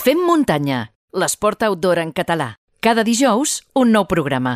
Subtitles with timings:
[0.00, 2.54] Fem muntanya, l'esport outdoor en català.
[2.80, 4.54] Cada dijous, un nou programa.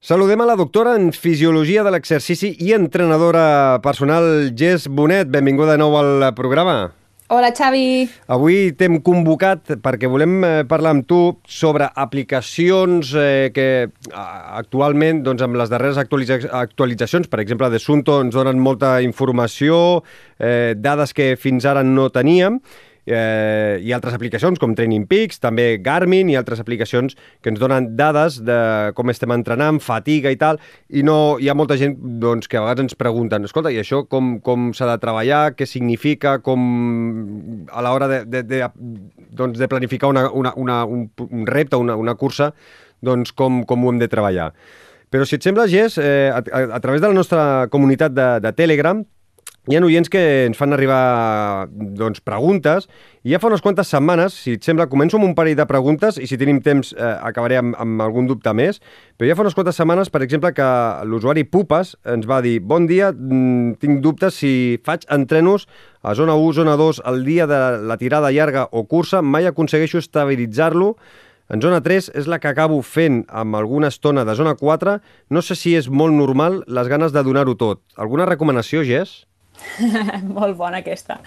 [0.00, 5.28] Saludem a la doctora en Fisiologia de l'Exercici i entrenadora personal Jess Bonet.
[5.28, 6.94] Benvinguda de nou al programa.
[7.28, 8.06] Hola, Xavi.
[8.32, 13.68] Avui t'hem convocat perquè volem eh, parlar amb tu sobre aplicacions eh, que
[14.16, 20.04] actualment, doncs, amb les darreres actualitza actualitzacions, per exemple, de Sunto, ens donen molta informació,
[20.40, 22.62] eh, dades que fins ara no teníem,
[23.06, 27.92] eh, i altres aplicacions com Training Peaks, també Garmin i altres aplicacions que ens donen
[27.96, 28.58] dades de
[28.98, 32.64] com estem entrenant, fatiga i tal, i no hi ha molta gent doncs, que a
[32.64, 36.66] vegades ens pregunten, escolta, i això com, com s'ha de treballar, què significa, com
[37.70, 38.64] a l'hora de, de, de,
[39.36, 42.52] doncs, de planificar una, una, una, un, un repte, una, una cursa,
[43.04, 44.50] doncs com, com ho hem de treballar.
[45.12, 48.26] Però si et sembla, Gés, eh, a, a, a través de la nostra comunitat de,
[48.42, 49.04] de Telegram
[49.66, 51.66] hi ha oients que ens fan arribar
[51.98, 52.84] doncs, preguntes
[53.26, 56.20] i ja fa unes quantes setmanes, si et sembla, començo amb un parell de preguntes
[56.22, 58.78] i si tenim temps eh, acabaré amb, amb algun dubte més,
[59.18, 60.68] però ja fa unes quantes setmanes, per exemple, que
[61.10, 65.66] l'usuari Pupes ens va dir bon dia, mm, tinc dubtes si faig entrenos
[66.06, 69.98] a zona 1, zona 2, el dia de la tirada llarga o cursa, mai aconsegueixo
[69.98, 70.94] estabilitzar-lo
[71.50, 74.98] en zona 3 és la que acabo fent amb alguna estona de zona 4.
[75.30, 77.82] No sé si és molt normal les ganes de donar-ho tot.
[77.94, 79.25] Alguna recomanació, Jess?
[80.36, 81.18] Molt bona aquesta.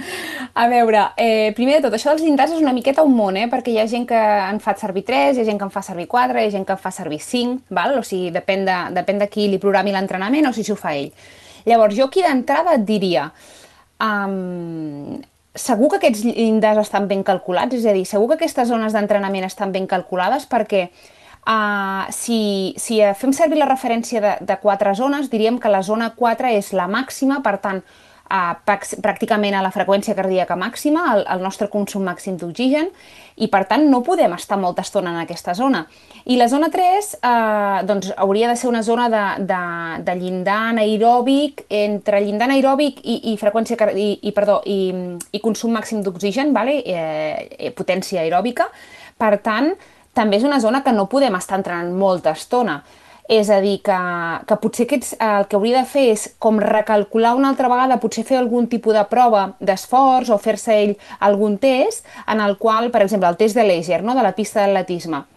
[0.53, 3.47] A veure, eh, primer de tot, això dels llindars és una miqueta un món, eh?
[3.51, 5.83] perquè hi ha gent que en fa servir 3, hi ha gent que en fa
[5.85, 7.97] servir 4, hi ha gent que en fa servir 5, val?
[7.99, 11.11] o sigui, depèn de, depèn de qui li programi l'entrenament o si s'ho fa ell.
[11.67, 13.29] Llavors, jo aquí d'entrada et diria,
[14.01, 15.19] um,
[15.53, 19.47] segur que aquests llindars estan ben calculats, és a dir, segur que aquestes zones d'entrenament
[19.49, 20.89] estan ben calculades perquè
[21.49, 26.11] Uh, si, si fem servir la referència de, de quatre zones, diríem que la zona
[26.13, 27.79] 4 és la màxima, per tant,
[28.29, 32.91] pràcticament a la freqüència cardíaca màxima, el, el nostre consum màxim d'oxigen,
[33.39, 35.85] i per tant no podem estar molta estona en aquesta zona.
[36.29, 39.61] I la zona 3 eh, doncs, hauria de ser una zona de, de,
[40.05, 44.79] de llindar anaeròbic, entre llindar anaeròbic i, i freqüència i, i, perdó, i,
[45.31, 46.81] i consum màxim d'oxigen, vale?
[46.83, 48.69] eh, eh, potència aeròbica.
[49.19, 49.73] Per tant,
[50.13, 52.81] també és una zona que no podem estar entrenant molta estona.
[53.29, 53.97] És a dir, que,
[54.49, 58.25] que potser aquests, el que hauria de fer és com recalcular una altra vegada, potser
[58.25, 63.03] fer algun tipus de prova d'esforç o fer-se ell algun test en el qual, per
[63.05, 64.17] exemple, el test de Leger, no?
[64.17, 65.27] de la pista d'atletisme,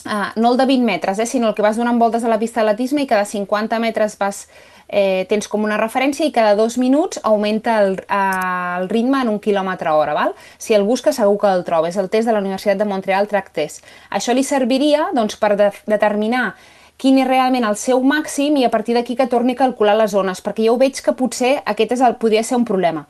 [0.00, 2.38] Uh, no el de 20 metres, eh, sinó el que vas donant voltes a la
[2.40, 4.46] pista d'atletisme i cada 50 metres vas,
[4.88, 9.28] eh, tens com una referència i cada dos minuts augmenta el, uh, el ritme en
[9.28, 10.14] un quilòmetre hora.
[10.16, 10.32] Val?
[10.56, 11.92] Si el busca segur que el troba.
[11.92, 13.84] És el test de la Universitat de Montreal Track Test.
[14.08, 16.54] Això li serviria doncs, per de determinar
[17.00, 20.12] quin és realment el seu màxim i a partir d'aquí que torni a calcular les
[20.12, 23.06] zones, perquè jo veig que potser aquest és el, podria ser un problema.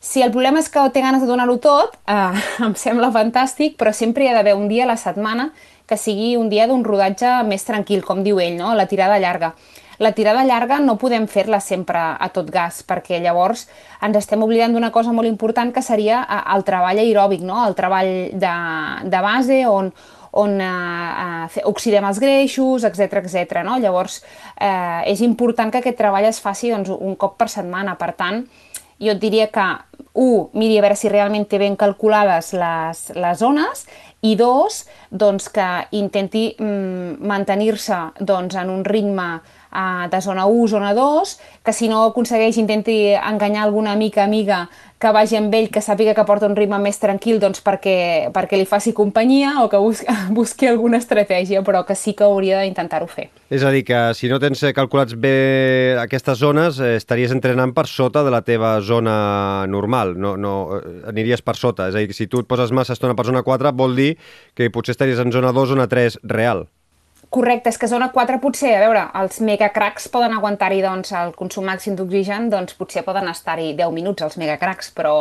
[0.00, 3.92] Si el problema és que té ganes de donar-ho tot, eh, em sembla fantàstic, però
[3.94, 5.52] sempre hi ha d'haver un dia a la setmana
[5.86, 8.74] que sigui un dia d'un rodatge més tranquil, com diu ell, no?
[8.74, 9.54] la tirada llarga.
[10.00, 13.66] La tirada llarga no podem fer-la sempre a tot gas, perquè llavors
[14.00, 17.58] ens estem oblidant d'una cosa molt important que seria eh, el treball aeròbic, no?
[17.66, 18.54] el treball de,
[19.04, 19.92] de base on,
[20.32, 23.62] on eh, eh, oxidem els greixos, etc etc.
[23.66, 23.78] No?
[23.82, 24.20] Llavors,
[24.56, 27.96] eh, és important que aquest treball es faci doncs, un cop per setmana.
[27.98, 28.44] Per tant,
[29.00, 29.66] jo et diria que,
[30.20, 33.86] un, miri a veure si realment té ben calculades les, les zones
[34.26, 39.30] i dos, doncs que intenti mm, mantenir-se doncs, en un ritme
[39.72, 44.68] uh, de zona 1, zona 2, que si no aconsegueix intenti enganyar alguna mica amiga
[45.00, 48.58] que vagi amb ell, que sàpiga que porta un ritme més tranquil doncs perquè, perquè
[48.60, 53.08] li faci companyia o que busqui, busqui alguna estratègia, però que sí que hauria d'intentar-ho
[53.08, 53.30] fer.
[53.48, 57.86] És a dir, que si no tens calculats bé aquestes zones, eh, estaries entrenant per
[57.88, 61.88] sota de la teva zona normal, no, no eh, aniries per sota.
[61.88, 64.10] És a dir, si tu et poses massa estona per zona 4, vol dir
[64.54, 66.66] que potser estaries en zona 2, zona 3 real.
[67.30, 71.68] Correcte, és que zona 4 potser, a veure, els megacracs poden aguantar-hi doncs, el consum
[71.70, 75.12] màxim d'oxigen, doncs potser poden estar-hi 10 minuts els megacracs, però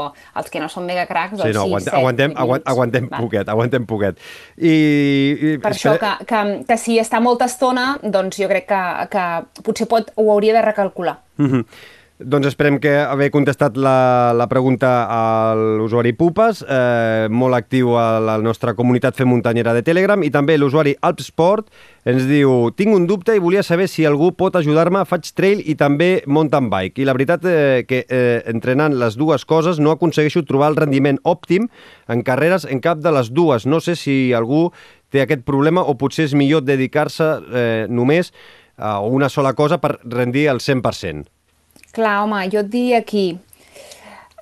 [0.42, 3.22] els que no són megacracs, doncs sí, no, aguantem, 7 aguantem, aguantem Va.
[3.22, 4.26] poquet, aguantem poquet.
[4.58, 8.82] I, i per això que, que, que si està molta estona, doncs jo crec que,
[9.14, 9.30] que
[9.62, 11.20] potser pot, ho hauria de recalcular.
[11.38, 11.66] Mm -hmm.
[12.20, 18.20] Doncs esperem que haver contestat la, la pregunta a l'usuari Pupes, eh, molt actiu a
[18.20, 21.70] la nostra comunitat Fem Muntanyera de Telegram, i també l'usuari Alpsport
[22.04, 25.78] ens diu tinc un dubte i volia saber si algú pot ajudar-me, faig trail i
[25.80, 27.00] també mountain bike.
[27.00, 31.24] I la veritat eh, que eh, entrenant les dues coses no aconsegueixo trobar el rendiment
[31.24, 31.72] òptim
[32.12, 33.64] en carreres en cap de les dues.
[33.64, 34.74] No sé si algú
[35.08, 38.36] té aquest problema o potser és millor dedicar-se eh, només
[38.76, 41.39] a una sola cosa per rendir el 100%.
[41.96, 43.40] Clar, home, jo et diria aquí,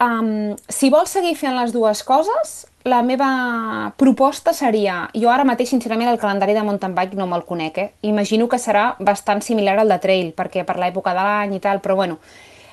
[0.04, 2.58] um, si vols seguir fent les dues coses,
[2.88, 7.46] la meva proposta seria, jo ara mateix sincerament el calendari de mountain bike no me'l
[7.48, 7.90] conec, eh?
[8.08, 11.82] imagino que serà bastant similar al de trail, perquè per l'època de l'any i tal,
[11.84, 12.20] però bueno,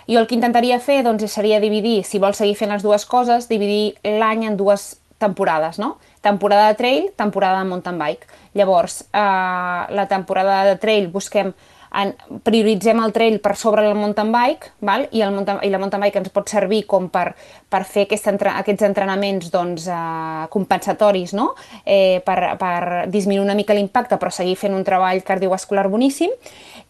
[0.07, 3.49] jo el que intentaria fer doncs, seria dividir, si vols seguir fent les dues coses,
[3.49, 5.97] dividir l'any en dues temporades, no?
[6.21, 8.27] Temporada de trail, temporada de mountain bike.
[8.55, 11.55] Llavors, eh, la temporada de trail busquem
[12.01, 12.13] en,
[12.47, 15.07] prioritzem el trail per sobre el mountain bike val?
[15.13, 17.31] I, el mountain, i la mountain bike ens pot servir com per,
[17.71, 21.53] per fer aquest entre, aquests entrenaments doncs, eh, compensatoris no?
[21.85, 26.33] eh, per, per disminuir una mica l'impacte però seguir fent un treball cardiovascular boníssim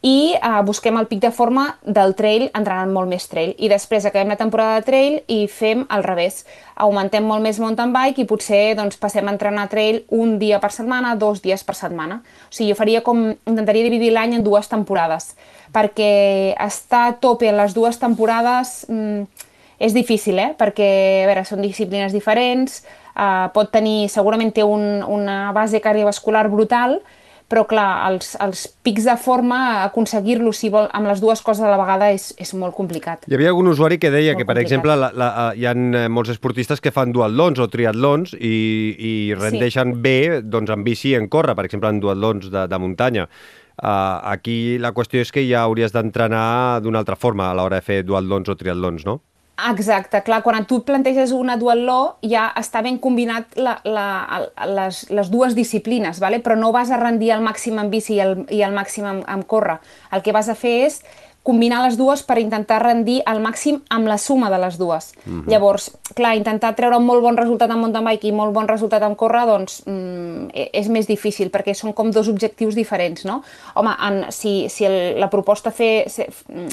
[0.05, 4.05] i eh, busquem el pic de forma del trail entrenant molt més trail i després
[4.05, 6.43] acabem la temporada de trail i fem al revés,
[6.77, 10.71] augmentem molt més mountain bike i potser doncs, passem a entrenar trail un dia per
[10.77, 12.21] setmana, dos dies per setmana.
[12.51, 15.33] O sigui, jo faria com, intentaria dividir l'any en dues temporades
[15.75, 19.51] perquè estar a tope en les dues temporades mm,
[19.89, 20.53] és difícil, eh?
[20.59, 20.91] perquè
[21.25, 22.83] a veure, són disciplines diferents,
[23.17, 27.01] eh, pot tenir, segurament té un, una base cardiovascular brutal,
[27.55, 31.71] però clar, els, els pics de forma, aconseguir-los si vol, amb les dues coses a
[31.71, 33.29] la vegada és, és molt complicat.
[33.31, 34.67] Hi havia algun usuari que deia molt que, per complicat.
[34.67, 38.57] exemple, la, la, hi ha eh, molts esportistes que fan duatlons o triatlons i,
[38.99, 40.01] i rendeixen sí.
[40.03, 43.29] bé doncs, en bici i en córrer, per exemple, en duatlons de, de muntanya.
[43.75, 47.87] Uh, aquí la qüestió és que ja hauries d'entrenar d'una altra forma a l'hora de
[47.87, 49.21] fer duatlons o triatlons, no?
[49.55, 54.07] Exacte, clar, quan tu planteges una duatló ja està ben combinat la, la,
[54.67, 56.41] les, les dues disciplines, vale?
[56.43, 59.21] però no vas a rendir al màxim en bici i al, i al màxim en,
[59.31, 59.79] en córrer.
[60.11, 60.99] El que vas a fer és
[61.45, 65.13] combinar les dues per intentar rendir al màxim amb la suma de les dues.
[65.13, 65.41] Uh mhm.
[65.41, 65.51] -huh.
[65.51, 69.03] Llavors, clar, intentar treure un molt bon resultat en mountain bike i molt bon resultat
[69.03, 73.43] en córrer, doncs mm, e, és més difícil, perquè són com dos objectius diferents, no?
[73.75, 76.27] Home, en, si, si el, la proposta fer, se,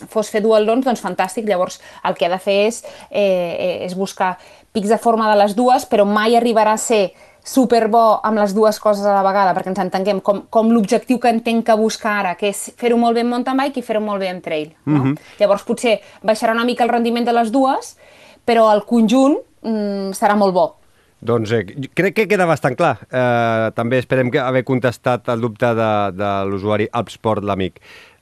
[0.08, 3.96] fos fer duatlons, doncs fantàstic, llavors el que ha de fer és, eh, eh és
[3.96, 4.38] buscar
[4.72, 8.80] pics de forma de les dues, però mai arribarà a ser superbo amb les dues
[8.80, 12.36] coses a la vegada, perquè ens entenguem com, com l'objectiu que entenc que buscar ara,
[12.38, 14.70] que és fer-ho molt bé en mountain bike i fer-ho molt bé en trail.
[14.86, 15.00] No?
[15.00, 15.18] Mm -hmm.
[15.40, 17.98] Llavors potser baixarà una mica el rendiment de les dues,
[18.46, 20.76] però el conjunt mm, serà molt bo.
[21.22, 22.98] Doncs eh, crec que queda bastant clar.
[23.12, 27.80] Eh, també esperem que haver contestat el dubte de, de l'usuari Upsport, l'amic.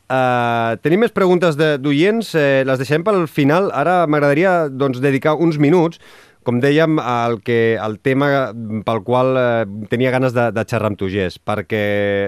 [0.09, 3.69] Uh, tenim més preguntes d'oients, eh, les deixem pel final.
[3.77, 5.99] Ara m'agradaria doncs, dedicar uns minuts
[6.49, 8.49] com dèiem, el, que, el tema
[8.85, 11.81] pel qual eh, tenia ganes de, de xerrar amb tu, Gés, perquè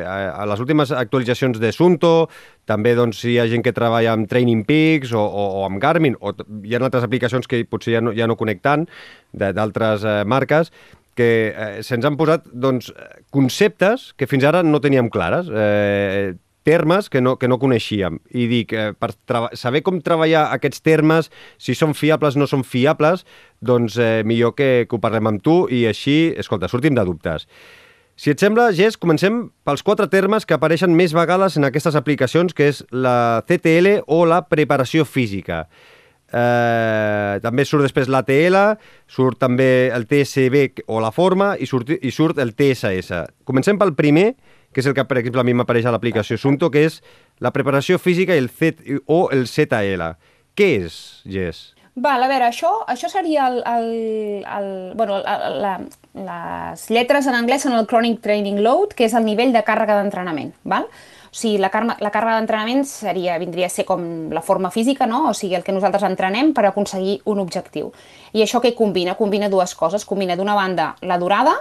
[0.03, 2.29] eh, a les últimes actualitzacions de Sunto,
[2.69, 6.19] també doncs, hi ha gent que treballa amb Training Peaks o, o, o amb Garmin,
[6.21, 8.85] o hi ha altres aplicacions que potser ja no, ja no connecten
[9.33, 10.69] d'altres eh, marques,
[11.17, 12.94] que eh, se'ns han posat doncs,
[13.33, 15.50] conceptes que fins ara no teníem clares.
[15.50, 18.19] Eh, termes que no, que no coneixíem.
[18.31, 19.13] I dic, eh, per
[19.57, 23.25] saber com treballar aquests termes, si són fiables o no són fiables,
[23.61, 27.47] doncs eh, millor que, que ho parlem amb tu i així, escolta, sortim de dubtes.
[28.21, 32.53] Si et sembla, Gés, comencem pels quatre termes que apareixen més vegades en aquestes aplicacions,
[32.53, 35.65] que és la CTL o la preparació física.
[36.31, 38.57] Eh, també surt després l'ATL,
[39.09, 43.25] surt també el TSB o la forma i surt, i surt el TSS.
[43.47, 46.71] Comencem pel primer, que és el que, per exemple, a mi m'apareix a l'aplicació Sunto,
[46.71, 47.01] que és
[47.44, 50.13] la preparació física i el Z o el ZL.
[50.56, 50.95] Què és,
[51.27, 51.73] Jess?
[52.00, 53.88] Val, a veure, això, això seria el, el,
[54.47, 55.71] el, bueno, la, la,
[56.15, 59.98] les lletres en anglès són el Chronic Training Load, que és el nivell de càrrega
[60.00, 60.88] d'entrenament, val?
[61.31, 65.07] O sigui, la, car la càrrega d'entrenament seria, vindria a ser com la forma física,
[65.07, 65.25] no?
[65.29, 67.91] o sigui, el que nosaltres entrenem per aconseguir un objectiu.
[68.36, 69.15] I això què combina?
[69.19, 70.07] Combina dues coses.
[70.07, 71.55] Combina d'una banda la durada,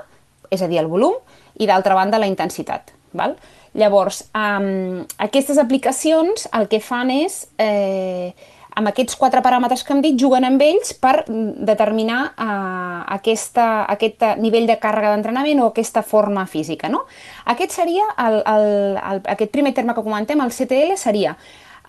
[0.51, 1.19] és a dir, el volum,
[1.59, 2.91] i d'altra banda la intensitat.
[3.17, 3.37] Val?
[3.79, 8.33] Llavors, um, aquestes aplicacions el que fan és, eh,
[8.75, 14.23] amb aquests quatre paràmetres que hem dit, juguen amb ells per determinar uh, aquesta, aquest
[14.43, 16.89] nivell de càrrega d'entrenament o aquesta forma física.
[16.89, 17.05] No?
[17.51, 21.37] Aquest seria, el, el, el, aquest primer terme que comentem, el CTL, seria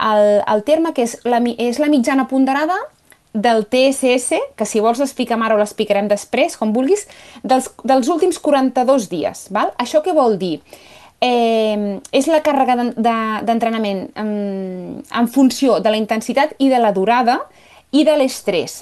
[0.01, 2.77] el, el terme que és la, és la mitjana ponderada
[3.33, 7.05] del TSS, que si vols l'expliquem ara o l'explicarem després, com vulguis,
[7.47, 9.45] dels, dels últims 42 dies.
[9.55, 9.71] Val?
[9.79, 10.57] Això què vol dir?
[11.21, 16.91] Eh, és la càrrega d'entrenament de, en, en funció de la intensitat i de la
[16.95, 17.39] durada
[17.91, 18.81] i de l'estrès?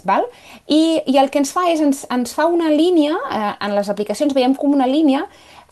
[0.67, 3.91] I, I el que ens fa és, ens, ens fa una línia, eh, en les
[3.91, 5.25] aplicacions veiem com una línia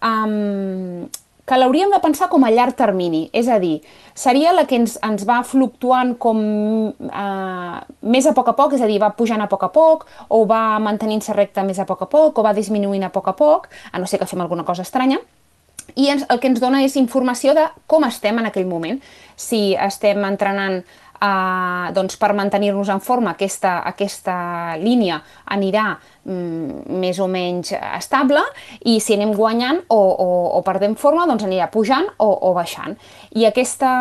[0.03, 1.07] um,
[1.47, 3.77] que l'hauríem de pensar com a llarg termini, és a dir,
[4.17, 6.41] seria la que ens, ens va fluctuant com
[6.91, 10.03] eh, més a poc a poc, és a dir, va pujant a poc a poc,
[10.27, 13.37] o va mantenint-se recta més a poc a poc, o va disminuint a poc a
[13.39, 15.21] poc, a no ser que fem alguna cosa estranya,
[15.95, 18.99] i ens, el que ens dona és informació de com estem en aquell moment.
[19.37, 20.81] Si estem entrenant
[21.21, 25.19] eh, doncs per mantenir-nos en forma aquesta, aquesta línia
[25.53, 28.43] anirà mm, més o menys estable
[28.85, 32.97] i si anem guanyant o, o, o perdem forma doncs anirà pujant o, o baixant.
[33.35, 33.93] I aquesta,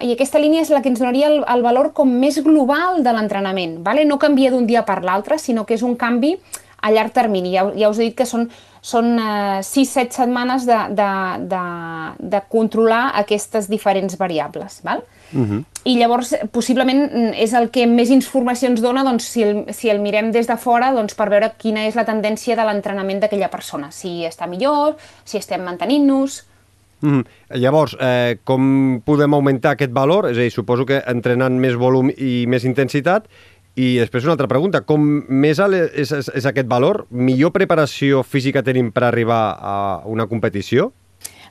[0.00, 3.14] I aquesta línia és la que ens donaria el, el valor com més global de
[3.14, 3.80] l'entrenament.
[3.86, 4.06] Vale?
[4.08, 6.36] No canvia d'un dia per l'altre, sinó que és un canvi
[6.80, 7.54] a llarg termini.
[7.54, 8.48] Ja, ja us he dit que són,
[8.80, 11.10] són eh, 6-7 setmanes de, de,
[11.50, 11.62] de,
[12.34, 14.80] de controlar aquestes diferents variables.
[14.84, 15.04] Val?
[15.32, 15.64] Uh -huh.
[15.84, 20.00] I llavors, possiblement, és el que més informació ens dona doncs, si, el, si el
[20.00, 23.90] mirem des de fora doncs, per veure quina és la tendència de l'entrenament d'aquella persona.
[23.90, 26.46] Si està millor, si estem mantenint-nos...
[27.00, 27.24] Mm.
[27.56, 30.28] Llavors, eh, com podem augmentar aquest valor?
[30.30, 33.24] És a dir, suposo que entrenant més volum i més intensitat,
[33.78, 37.04] i després una altra pregunta, com més és, és, és aquest valor?
[37.10, 39.76] Millor preparació física tenim per arribar a
[40.10, 40.90] una competició?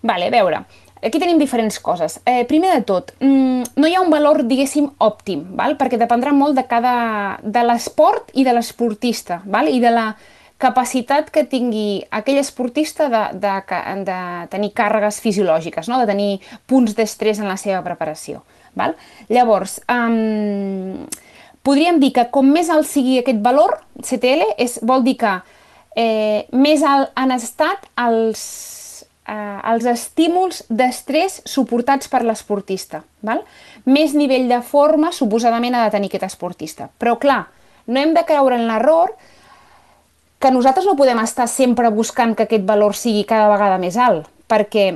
[0.02, 0.64] Vale, a veure,
[1.00, 2.18] Aquí tenim diferents coses.
[2.28, 5.78] Eh, primer de tot, mm, no hi ha un valor, diguéssim, òptim, val?
[5.80, 9.70] perquè dependrà molt de cada de l'esport i de l'esportista, val?
[9.70, 10.18] i de la
[10.58, 13.54] capacitat que tingui aquell esportista de, de,
[14.04, 14.20] de
[14.52, 16.00] tenir càrregues fisiològiques, no?
[16.00, 18.44] de tenir punts d'estrès en la seva preparació.
[18.76, 18.98] Val?
[19.30, 21.08] Llavors, um,
[21.70, 25.38] podríem dir que com més alt sigui aquest valor, CTL, és, vol dir que
[25.96, 28.42] eh, més alt han estat els
[29.30, 33.04] eh, els estímuls d'estrès suportats per l'esportista.
[33.86, 36.90] Més nivell de forma suposadament ha de tenir aquest esportista.
[36.98, 37.44] Però clar,
[37.88, 39.14] no hem de creure en l'error
[40.40, 44.30] que nosaltres no podem estar sempre buscant que aquest valor sigui cada vegada més alt,
[44.48, 44.94] perquè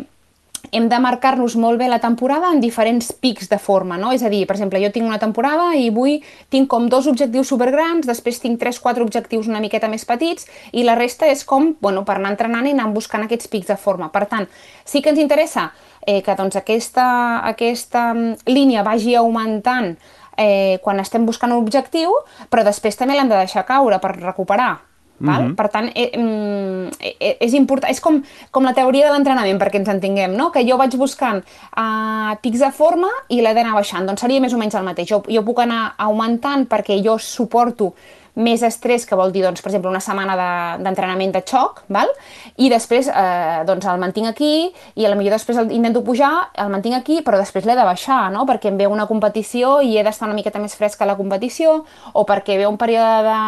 [0.72, 4.12] hem de marcar-nos molt bé la temporada en diferents pics de forma, no?
[4.16, 6.22] És a dir, per exemple, jo tinc una temporada i vull,
[6.54, 10.86] tinc com dos objectius supergrans, després tinc tres, quatre objectius una miqueta més petits i
[10.88, 14.10] la resta és com, bueno, per anar entrenant i anar buscant aquests pics de forma.
[14.14, 14.48] Per tant,
[14.86, 15.72] sí que ens interessa
[16.06, 17.06] eh, que doncs, aquesta,
[17.50, 19.94] aquesta mm, línia vagi augmentant
[20.38, 22.16] eh, quan estem buscant un objectiu,
[22.50, 24.93] però després també l'hem de deixar caure per recuperar.
[25.24, 25.42] Val?
[25.42, 25.56] Mm -hmm.
[25.56, 29.80] Per tant, eh, mm, eh, és important, és com, com la teoria de l'entrenament, perquè
[29.80, 30.52] ens entenguem, no?
[30.52, 31.44] que jo vaig buscant
[31.78, 35.08] uh, pics de forma i l'he d'anar baixant, doncs seria més o menys el mateix.
[35.08, 37.94] Jo, jo puc anar augmentant perquè jo suporto
[38.36, 40.36] més estrès, que vol dir, doncs, per exemple, una setmana
[40.82, 42.10] d'entrenament de, de xoc, val?
[42.58, 46.50] i després eh, doncs el mantinc aquí, i a la millor després el intento pujar,
[46.58, 48.48] el mantinc aquí, però després l'he de baixar, no?
[48.50, 51.84] perquè em ve una competició i he d'estar una miqueta més fresca a la competició,
[52.14, 53.40] o perquè ve un període de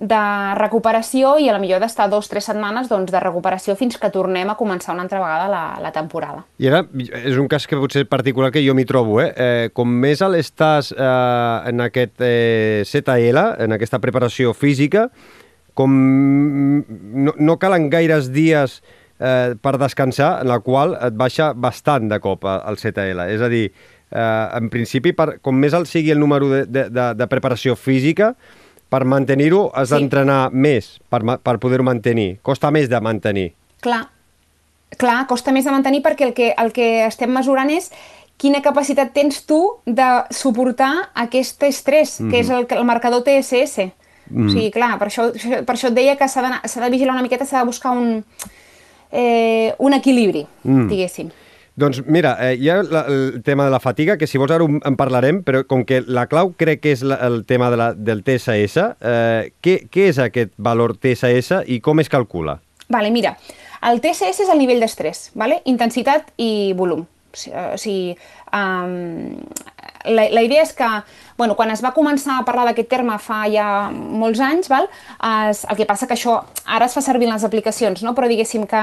[0.00, 0.18] de
[0.56, 4.08] recuperació i a la millor d'estar dos o tres setmanes doncs, de recuperació fins que
[4.08, 6.46] tornem a començar una altra vegada la, la temporada.
[6.56, 6.80] I ara,
[7.20, 9.28] és un cas que potser particular que jo m'hi trobo, eh?
[9.36, 9.66] eh?
[9.76, 15.10] Com més alt estàs eh, en aquest eh, ZL, en aquesta preparació física,
[15.76, 18.80] com no, no calen gaires dies
[19.20, 23.26] eh, per descansar, en la qual et baixa bastant de cop el ZL.
[23.36, 26.88] És a dir, eh, en principi, per, com més alt sigui el número de, de,
[26.88, 28.32] de, de preparació física,
[28.90, 29.96] per mantenir-ho has sí.
[29.96, 32.40] d'entrenar més per, per poder-ho mantenir.
[32.42, 33.50] Costa més de mantenir.
[33.80, 34.02] Clar,
[34.98, 37.90] clar, costa més de mantenir perquè el que, el que estem mesurant és
[38.40, 42.30] quina capacitat tens tu de suportar aquest estrès, mm -hmm.
[42.30, 43.78] que és el, el marcador TSS.
[43.78, 43.90] Mm
[44.30, 44.46] -hmm.
[44.46, 45.32] O sigui, clar, per això,
[45.64, 48.24] per això et deia que s'ha de, de vigilar una miqueta, s'ha de buscar un,
[49.12, 50.88] eh, un equilibri, mm.
[50.88, 51.30] diguéssim.
[51.80, 54.66] Doncs mira, eh, hi ha la, el tema de la fatiga, que si vols ara
[54.68, 57.86] en parlarem, però com que la clau crec que és la, el tema de la,
[57.96, 62.58] del TSS, eh, què, què és aquest valor TSS i com es calcula?
[62.92, 63.32] Vale, mira,
[63.88, 65.62] el TSS és el nivell d'estrès, vale?
[65.72, 67.06] intensitat i volum.
[67.30, 68.16] O sigui,
[68.50, 69.38] um,
[70.10, 70.88] la, la idea és que
[71.38, 74.90] bueno, quan es va començar a parlar d'aquest terme fa ja molts anys, val?
[75.48, 78.12] Es, el que passa que això ara es fa servir en les aplicacions, no?
[78.18, 78.82] però diguéssim que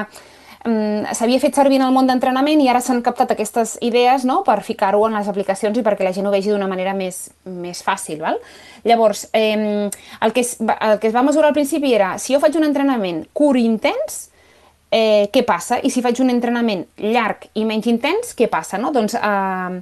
[0.65, 4.41] s'havia fet servir en el món d'entrenament i ara s'han captat aquestes idees no?
[4.43, 7.83] per ficar-ho en les aplicacions i perquè la gent ho vegi d'una manera més, més
[7.85, 8.19] fàcil.
[8.23, 8.39] Val?
[8.87, 9.89] Llavors, eh,
[10.21, 12.67] el, que es, el que es va mesurar al principi era si jo faig un
[12.67, 14.27] entrenament curt i intens,
[14.91, 15.79] eh, què passa?
[15.83, 18.79] I si faig un entrenament llarg i menys intens, què passa?
[18.81, 18.91] No?
[18.95, 19.81] Doncs eh,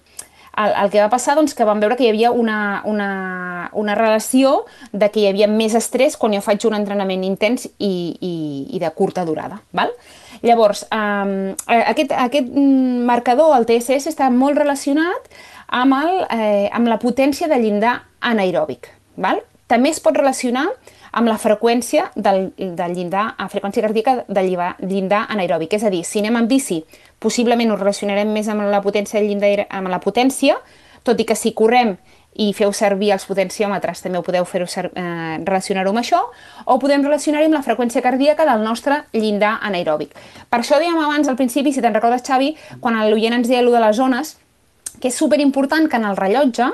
[0.55, 3.10] el, el que va passar doncs, que vam veure que hi havia una, una,
[3.74, 7.96] una relació de que hi havia més estrès quan jo faig un entrenament intens i,
[8.20, 8.36] i,
[8.75, 9.62] i de curta durada.
[9.75, 9.94] Val?
[10.44, 12.51] Llavors, um, aquest, aquest
[13.08, 15.30] marcador, el TSS, està molt relacionat
[15.68, 18.89] amb, el, eh, amb la potència de llindar anaeròbic.
[19.15, 19.42] Val?
[19.72, 20.68] També es pot relacionar
[21.15, 24.51] amb la freqüència del, del llindar, a freqüència cardíaca del
[24.84, 25.77] llindar anaeròbic.
[25.77, 26.82] És a dir, si anem en bici,
[27.24, 30.60] possiblement ho relacionarem més amb la potència del llindar, amb la potència,
[31.06, 31.96] tot i que si correm
[32.36, 36.22] i feu servir els potenciòmetres, també ho podeu fer eh, relacionar-ho amb això,
[36.65, 40.12] o podem relacionar-ho amb la freqüència cardíaca del nostre llindar anaeròbic.
[40.50, 43.77] Per això dèiem abans al principi, si te'n recordes, Xavi, quan l'oient ens deia allò
[43.77, 44.36] de les zones,
[45.00, 46.72] que és superimportant que en el rellotge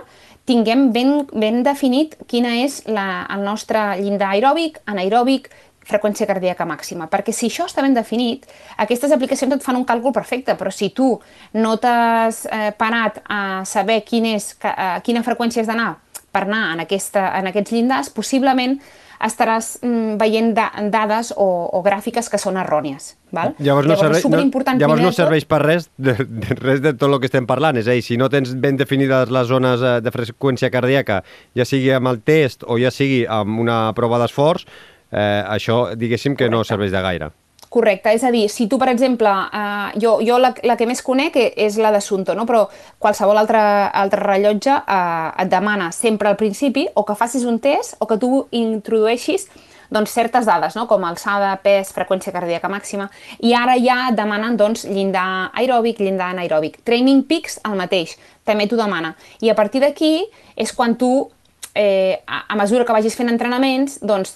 [0.49, 5.51] tinguem ben, ben definit quina és la, el nostre llindar aeròbic, anaeròbic,
[5.91, 7.09] freqüència cardíaca màxima.
[7.11, 8.47] Perquè si això està ben definit,
[8.81, 11.13] aquestes aplicacions et fan un càlcul perfecte, però si tu
[11.59, 15.93] no t'has eh, parat a saber quin és, a quina freqüència has d'anar
[16.31, 18.79] per anar en, aquesta, en aquests llindars, possiblement
[19.21, 23.15] estaràs mm, veient da dades o, o gràfiques que són errònies.
[23.31, 23.53] Val?
[23.63, 27.07] Llavors, no, llavors, servei, no, llavors no serveix per res de, de, res de tot
[27.07, 27.77] el que estem parlant.
[27.79, 31.21] És a dir, si no tens ben definides les zones eh, de freqüència cardíaca,
[31.57, 34.65] ja sigui amb el test o ja sigui amb una prova d'esforç,
[35.11, 36.57] eh, això diguéssim que Correcte.
[36.57, 37.31] no serveix de gaire.
[37.71, 40.99] Correcte, és a dir, si tu, per exemple, eh, jo, jo la, la que més
[41.01, 42.43] conec és la d'Assunto, no?
[42.45, 42.65] però
[42.99, 43.61] qualsevol altre,
[43.95, 48.19] altre rellotge eh, et demana sempre al principi o que facis un test o que
[48.19, 49.47] tu introdueixis
[49.91, 50.83] doncs, certes dades, no?
[50.87, 56.31] com alçada, pes, freqüència cardíaca màxima, i ara ja et demanen doncs, llindar aeròbic, llindar
[56.31, 56.79] anaeròbic.
[56.87, 58.15] Training Peaks, el mateix,
[58.47, 59.15] també t'ho demana.
[59.43, 60.13] I a partir d'aquí
[60.55, 61.29] és quan tu
[61.75, 64.35] eh, a, a mesura que vagis fent entrenaments, doncs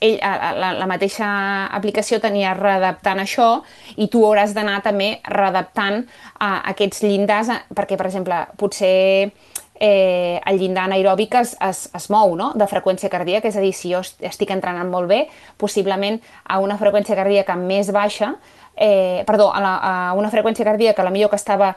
[0.00, 1.28] ell, la, la mateixa
[1.74, 3.50] aplicació tenia readaptant això
[3.96, 6.04] i tu hauràs d'anar també readaptant
[6.38, 9.32] a, aquests llindars, perquè, per exemple, potser
[9.80, 12.52] eh, el llindar anaeròbic es, es, es mou no?
[12.56, 15.26] de freqüència cardíaca, és a dir, si jo estic entrenant molt bé,
[15.58, 18.34] possiblement a una freqüència cardíaca més baixa,
[18.76, 21.74] eh, perdó, a, la, a una freqüència cardíaca la millor que estava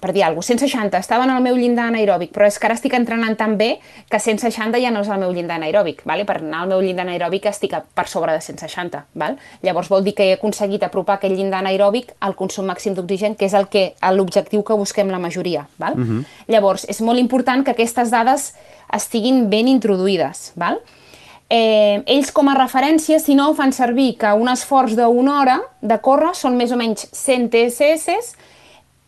[0.00, 2.76] per dir alguna cosa, 160, estava en el meu llindar anaeròbic, però és que ara
[2.78, 3.76] estic entrenant tan bé
[4.10, 6.24] que 160 ja no és el meu llindar anaeròbic, vale?
[6.28, 9.04] per anar al meu llindar anaeròbic estic per sobre de 160.
[9.14, 9.36] Val?
[9.62, 13.46] Llavors vol dir que he aconseguit apropar aquest llindar anaeròbic al consum màxim d'oxigen, que
[13.46, 15.66] és el que l'objectiu que busquem la majoria.
[15.78, 15.94] Val?
[15.94, 16.18] Uh mhm.
[16.18, 16.24] -huh.
[16.48, 18.54] Llavors, és molt important que aquestes dades
[18.92, 20.52] estiguin ben introduïdes.
[20.56, 20.80] Val?
[21.48, 25.98] Eh, ells com a referència, si no, fan servir que un esforç d'una hora de
[26.00, 28.36] córrer són més o menys 100 TSS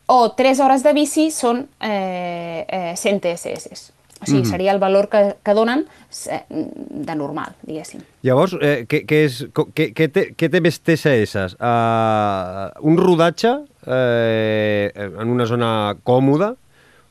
[0.06, 3.90] o 3 hores de bici són eh, eh, 100 TSS.
[4.24, 4.50] O sigui, mm -hmm.
[4.50, 5.86] seria el valor que, que donen
[6.30, 8.00] eh, de normal, diguéssim.
[8.22, 11.56] Llavors, eh, què, què, és, què, què, té, què té més TSS?
[11.60, 13.52] Uh, un rodatge
[13.86, 16.54] eh, en una zona còmoda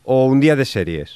[0.05, 1.13] o un dia de sèries?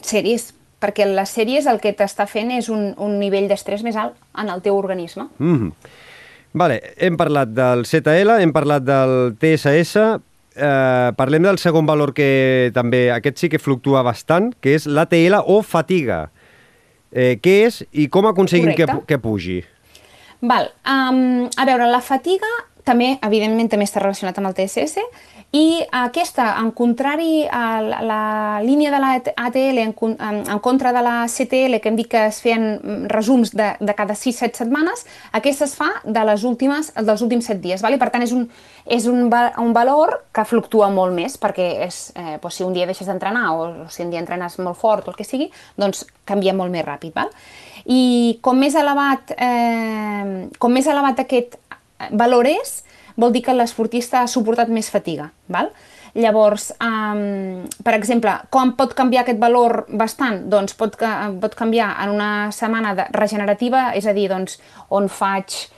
[0.00, 4.14] Sèries, perquè les sèries el que t'està fent és un, un nivell d'estrès més alt
[4.38, 5.28] en el teu organisme.
[5.38, 5.72] Mm -hmm.
[6.52, 9.98] Vale, hem parlat del ZL, hem parlat del TSS,
[10.58, 15.38] eh, parlem del segon valor que també, aquest sí que fluctua bastant, que és l'ATL
[15.46, 16.26] o fatiga.
[17.08, 19.62] Eh, què és i com aconseguim que, que pugi?
[20.44, 22.50] Val, um, a veure, la fatiga
[22.88, 25.04] també, evidentment, també està relacionat amb el TSS,
[25.56, 28.22] i aquesta, en contrari a la, la
[28.60, 32.42] línia de l'ATL en, en, en contra de la CTL, que hem dit que es
[32.44, 37.24] feien mm, resums de, de cada 6-7 setmanes, aquesta es fa de les últimes, dels
[37.24, 37.84] últims 7 dies.
[37.84, 37.96] Val?
[37.96, 38.44] Per tant és un,
[38.84, 42.88] és un, un valor que fluctua molt més, perquè és, eh, doncs, si un dia
[42.90, 45.48] deixes d'entrenar o, o si un dia entrenes molt fort o el que sigui,
[45.80, 47.16] doncs canvia molt més ràpid.
[47.16, 47.32] Val?
[47.88, 51.56] I com més elevat, eh, com més elevat aquest
[52.10, 52.82] valor és,
[53.18, 55.30] vol dir que l'esportista ha suportat més fatiga.
[55.48, 55.72] Val?
[56.18, 60.40] Llavors, um, per exemple, com pot canviar aquest valor bastant?
[60.50, 60.96] Doncs pot,
[61.42, 64.56] pot canviar en una setmana de regenerativa, és a dir, doncs,
[64.94, 65.68] on faig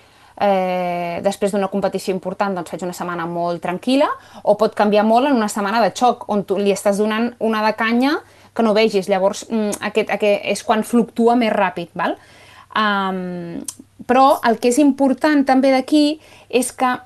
[0.41, 4.09] eh, després d'una competició important doncs faig una setmana molt tranquil·la,
[4.43, 7.63] o pot canviar molt en una setmana de xoc, on tu li estàs donant una
[7.67, 8.17] de canya
[8.55, 9.09] que no vegis.
[9.09, 11.93] Llavors, mm, aquest, aquest és quan fluctua més ràpid.
[11.95, 12.17] Val?
[12.71, 13.61] Um,
[14.11, 16.19] però el que és important també d'aquí
[16.49, 16.97] és que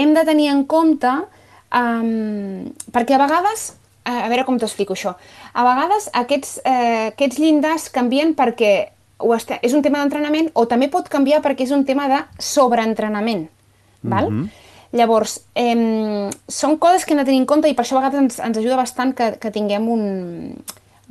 [0.00, 1.10] hem de tenir en compte,
[1.76, 3.74] um, perquè a vegades,
[4.08, 5.12] a veure com t'explico això,
[5.52, 8.72] a vegades aquests, eh, aquests llindars canvien perquè
[9.20, 12.22] o està, és un tema d'entrenament o també pot canviar perquè és un tema de
[12.40, 13.50] sobreentrenament.
[14.00, 14.30] Val?
[14.30, 14.48] Mm -hmm.
[14.92, 18.20] Llavors, eh, són coses que hem de tenir en compte i per això a vegades
[18.20, 20.56] ens, ens ajuda bastant que, que tinguem un,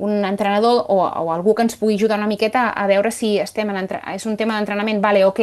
[0.00, 3.68] un entrenador o, o algú que ens pugui ajudar una miqueta a veure si estem
[3.70, 5.40] en és un tema d'entrenament, vale, ok,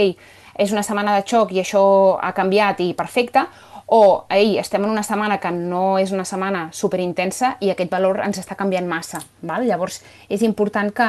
[0.57, 1.83] és una setmana de xoc i això
[2.17, 3.45] ha canviat i perfecte,
[3.87, 8.19] o ei, estem en una setmana que no és una setmana superintensa i aquest valor
[8.25, 9.21] ens està canviant massa.
[9.41, 9.63] Val?
[9.63, 11.07] Llavors és important que,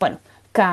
[0.00, 0.22] bueno,
[0.56, 0.68] que,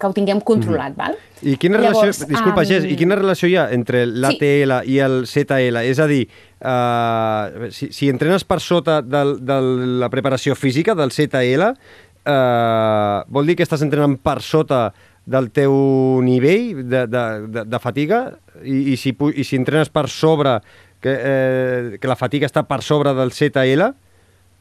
[0.00, 0.94] que ho tinguem controlat.
[0.94, 1.00] Mm.
[1.00, 1.16] Val?
[1.42, 2.68] I quina relació, Llavors, disculpa, um...
[2.68, 4.94] Gés, i quina relació hi ha entre l'ATL sí.
[4.94, 5.82] i el ZL?
[5.88, 6.22] És a dir,
[6.60, 9.58] uh, si, si entrenes per sota de, de
[10.04, 14.88] la preparació física del ZL, uh, vol dir que estàs entrenant per sota
[15.26, 15.74] del teu
[16.22, 18.20] nivell de, de, de, de fatiga
[18.62, 20.60] i, i, si, i si entrenes per sobre,
[21.02, 23.90] que, eh, que la fatiga està per sobre del ZL,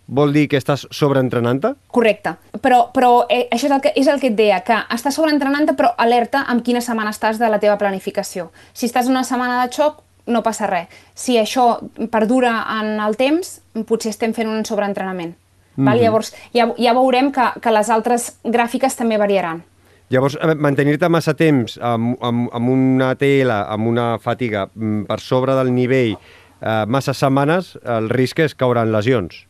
[0.07, 1.73] vol dir que estàs sobreentrenant-te?
[1.93, 5.17] Correcte, però, però eh, això és el, que, és el que et deia, que estàs
[5.17, 8.51] sobreentrenant-te però alerta amb quina setmana estàs de la teva planificació.
[8.73, 10.89] Si estàs una setmana de xoc, no passa res.
[11.13, 11.79] Si això
[12.11, 15.35] perdura en el temps, potser estem fent un sobreentrenament.
[15.75, 16.01] Mm -hmm.
[16.01, 19.63] Llavors, ja, ja veurem que, que les altres gràfiques també variaran.
[20.09, 25.55] Llavors, mantenir-te massa temps amb, amb, amb una TL, amb una fatiga mm, per sobre
[25.55, 26.17] del nivell
[26.61, 29.45] eh, massa setmanes, el risc és caure en lesions.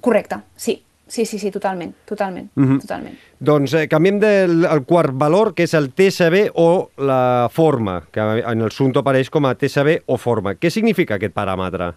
[0.00, 0.82] Correcte, sí.
[1.12, 2.80] Sí, sí, sí, totalment, totalment, mm -hmm.
[2.80, 3.18] totalment.
[3.38, 8.20] Doncs eh, canviem del el quart valor, que és el TSB o la forma, que
[8.20, 10.54] en el Sunto apareix com a TSB o forma.
[10.54, 11.92] Què significa aquest paràmetre?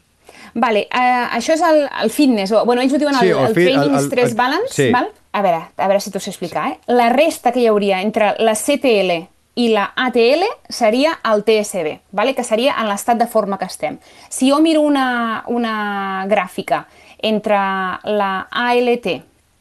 [0.54, 3.46] Vale, uh, això és el, el fitness, o, bueno, ells ho diuen sí, el, el,
[3.46, 4.92] el Training el, el, Stress el, Balance, sí.
[4.92, 5.10] val?
[5.32, 6.78] A veure, a veure si t'ho sé explicar, eh?
[6.88, 9.18] La resta que hi hauria entre la CTL
[9.56, 12.36] i la ATL seria el TSB, vale?
[12.36, 13.98] que seria en l'estat de forma que estem.
[14.30, 16.86] Si jo miro una, una gràfica
[17.26, 17.58] entre
[18.06, 19.08] la ALT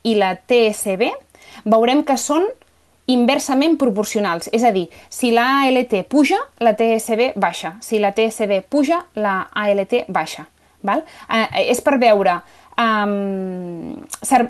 [0.04, 1.08] i la TSB,
[1.64, 2.46] veurem que són
[3.10, 4.48] inversament proporcionals.
[4.52, 7.76] És a dir, si la ALT puja, la TSB baixa.
[7.84, 10.48] Si la TSB puja, la ALT baixa.
[10.84, 11.04] Val?
[11.28, 12.42] Eh, és per veure...
[12.74, 14.00] Um,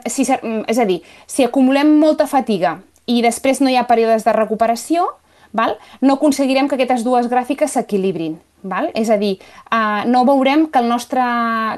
[0.08, 4.32] si, és a dir, si acumulem molta fatiga i després no hi ha períodes de
[4.32, 5.10] recuperació,
[5.52, 5.76] val?
[6.00, 8.38] no aconseguirem que aquestes dues gràfiques s'equilibrin.
[8.64, 8.88] Val?
[8.96, 9.36] És a dir,
[9.68, 11.24] uh, no veurem que, el nostre,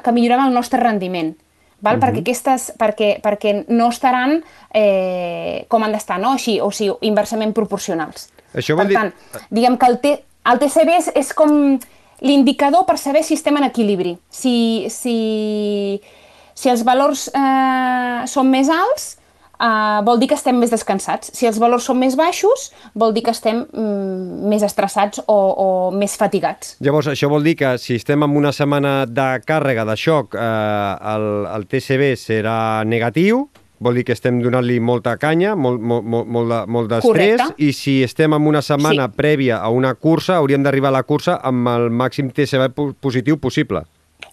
[0.03, 1.35] que millorem el nostre rendiment.
[1.79, 1.97] Val?
[1.97, 2.05] Uh -huh.
[2.07, 6.31] perquè, aquestes, perquè, perquè no estaran eh, com han d'estar, no?
[6.31, 8.29] Així, o sigui, inversament proporcionals.
[8.53, 9.41] Això vol per tant, dir...
[9.49, 11.79] diguem que el, T, el TCB és, és com
[12.21, 14.17] l'indicador per saber si estem en equilibri.
[14.29, 16.01] Si, si,
[16.53, 19.17] si els valors eh, són més alts,
[19.59, 21.31] uh, vol dir que estem més descansats.
[21.35, 25.67] Si els valors són més baixos, vol dir que estem mm, més estressats o, o
[25.91, 26.75] més fatigats.
[26.83, 31.13] Llavors, això vol dir que si estem en una setmana de càrrega, de xoc, eh,
[31.13, 33.47] el, el TCB serà negatiu,
[33.79, 38.33] vol dir que estem donant-li molta canya, molt, molt, molt, molt d'estrès, i si estem
[38.33, 39.17] en una setmana sí.
[39.19, 43.85] prèvia a una cursa, hauríem d'arribar a la cursa amb el màxim TCB positiu possible.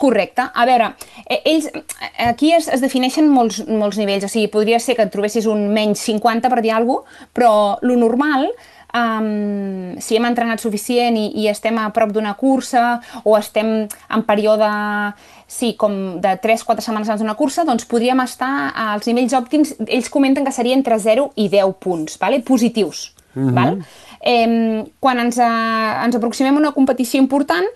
[0.05, 0.45] Correcte.
[0.53, 0.93] A veure,
[1.25, 5.07] eh, ells, eh, aquí es, es defineixen molts, molts nivells, o sigui, podria ser que
[5.07, 8.51] et trobessis un menys 50 per dir alguna cosa, però lo normal,
[8.95, 14.27] um, si hem entrenat suficient i, i estem a prop d'una cursa o estem en
[14.29, 14.69] període
[15.49, 18.53] sí, com de 3-4 setmanes abans d'una cursa, doncs podríem estar
[18.85, 22.43] als nivells òptims, ells comenten que seria entre 0 i 10 punts, vale?
[22.45, 23.15] positius.
[23.35, 23.49] Mhm.
[23.49, 23.55] -huh.
[23.55, 23.79] val?
[24.21, 27.67] Eh, quan ens, a, ens aproximem a una competició important,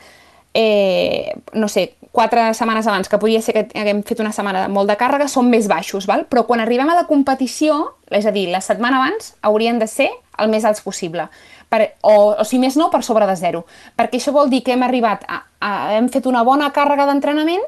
[0.55, 4.91] eh, no sé, quatre setmanes abans, que podia ser que haguem fet una setmana molt
[4.91, 6.25] de càrrega, són més baixos, val?
[6.27, 7.77] però quan arribem a la competició,
[8.11, 10.09] és a dir, la setmana abans, haurien de ser
[10.43, 11.29] el més alts possible.
[11.71, 13.65] Per, o, o si més no, per sobre de zero.
[13.95, 17.63] Perquè això vol dir que hem arribat, a, a, hem fet una bona càrrega d'entrenament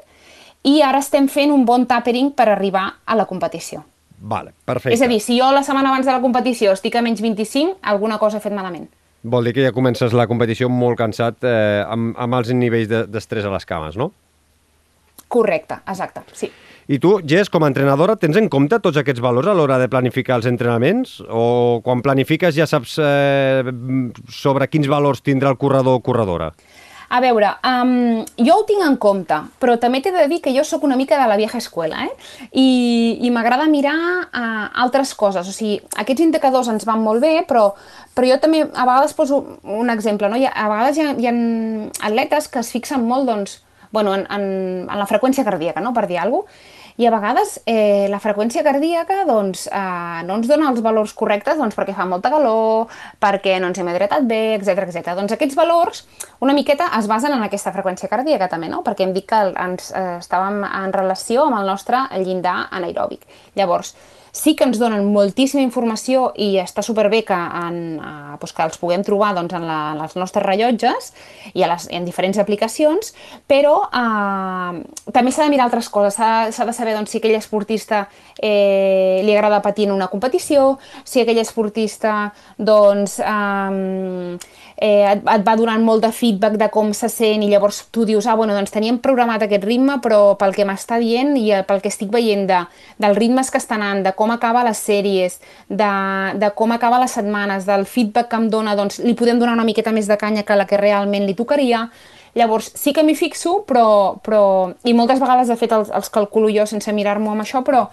[0.66, 3.84] i ara estem fent un bon tapering per arribar a la competició.
[4.20, 4.96] Vale, perfecte.
[4.96, 7.78] És a dir, si jo la setmana abans de la competició estic a menys 25,
[7.92, 8.88] alguna cosa he fet malament.
[9.22, 13.44] Vol dir que ja comences la competició molt cansat eh, amb, amb els nivells d'estrès
[13.44, 14.10] de, a les cames, no?
[15.30, 16.50] Correcte, exacte, sí.
[16.90, 19.86] I tu, Jess, com a entrenadora, tens en compte tots aquests valors a l'hora de
[19.90, 21.20] planificar els entrenaments?
[21.30, 23.62] O quan planifiques ja saps eh,
[24.34, 26.50] sobre quins valors tindrà el corredor o corredora?
[27.10, 30.62] A veure, um, jo ho tinc en compte, però també t'he de dir que jo
[30.66, 32.12] sóc una mica de la vieja escuela, eh?
[32.50, 32.68] I,
[33.26, 35.46] i m'agrada mirar uh, altres coses.
[35.46, 37.72] O sigui, aquests indicadors ens van molt bé, però,
[38.14, 40.38] però jo també a vegades poso un exemple, no?
[40.38, 41.34] Hi ha, a vegades hi ha, hi ha
[42.12, 43.58] atletes que es fixen molt, doncs,
[43.90, 44.44] bueno, en, en,
[44.88, 45.94] en la freqüència cardíaca, no?
[45.96, 50.48] per dir alguna cosa, i a vegades eh, la freqüència cardíaca doncs, eh, no ens
[50.50, 52.90] dona els valors correctes doncs, perquè fa molta calor,
[53.22, 55.14] perquè no ens hem hidratat bé, etc etc.
[55.16, 56.04] Doncs aquests valors
[56.44, 58.82] una miqueta es basen en aquesta freqüència cardíaca també, no?
[58.84, 63.24] perquè hem dit que ens eh, estàvem en relació amb el nostre llindar anaeròbic.
[63.56, 63.94] Llavors,
[64.32, 68.78] sí que ens donen moltíssima informació i està superbé que, en, eh, doncs que els
[68.80, 71.12] puguem trobar doncs, en, la, en els nostres rellotges
[71.54, 73.12] i a les, en diferents aplicacions,
[73.50, 74.80] però eh,
[75.12, 76.18] també s'ha de mirar altres coses.
[76.20, 78.04] S'ha de saber doncs, si aquell esportista
[78.36, 84.38] eh, li agrada patir en una competició, si aquell esportista doncs, eh,
[84.80, 88.06] eh, et, et va donant molt de feedback de com se sent i llavors tu
[88.08, 91.62] dius, ah, bueno, doncs teníem programat aquest ritme, però pel que m'està dient i eh,
[91.68, 92.62] pel que estic veient de,
[93.02, 95.36] dels ritmes que està anant, de com acaba les sèries,
[95.68, 95.90] de,
[96.40, 99.68] de com acaba les setmanes, del feedback que em dona, doncs li podem donar una
[99.68, 101.88] miqueta més de canya que la que realment li tocaria.
[102.38, 104.70] Llavors, sí que m'hi fixo, però, però...
[104.86, 107.88] I moltes vegades, de fet, els, els calculo jo sense mirar-m'ho amb això, però,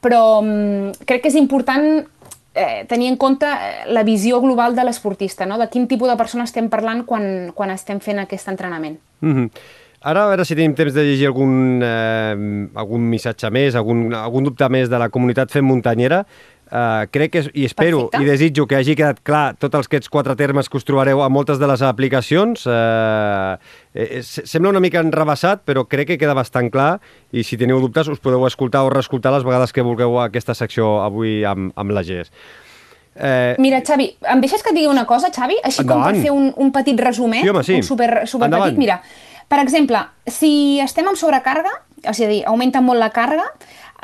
[0.00, 2.06] però um, crec que és important
[2.54, 5.58] eh, tenir en compte eh, la visió global de l'esportista, no?
[5.58, 8.98] de quin tipus de persona estem parlant quan, quan estem fent aquest entrenament.
[9.20, 9.50] Mm -hmm.
[10.00, 14.44] Ara, a veure si tenim temps de llegir algun, eh, algun missatge més, algun, algun
[14.44, 16.24] dubte més de la comunitat fent muntanyera.
[16.70, 18.22] Uh, crec que, i espero Perfecte.
[18.22, 21.28] i desitjo que hagi quedat clar tots els aquests quatre termes que us trobareu a
[21.28, 22.62] moltes de les aplicacions.
[22.62, 23.58] Uh,
[23.92, 27.00] eh, sembla una mica enrebaçat, però crec que queda bastant clar
[27.34, 31.00] i si teniu dubtes us podeu escoltar o reescoltar les vegades que vulgueu aquesta secció
[31.02, 32.30] avui amb, amb la GES.
[33.16, 33.56] Eh...
[33.58, 35.58] Mira, Xavi, em deixes que et digui una cosa, Xavi?
[35.66, 36.06] Així Endavant.
[36.06, 37.80] com per fer un, un petit resumet, Sí, home, sí.
[37.82, 38.70] un super, super Endavant.
[38.70, 38.78] petit.
[38.78, 39.00] Mira,
[39.50, 41.72] per exemple, si estem amb sobrecàrrega,
[42.06, 43.48] és a dir, augmenta molt la càrrega,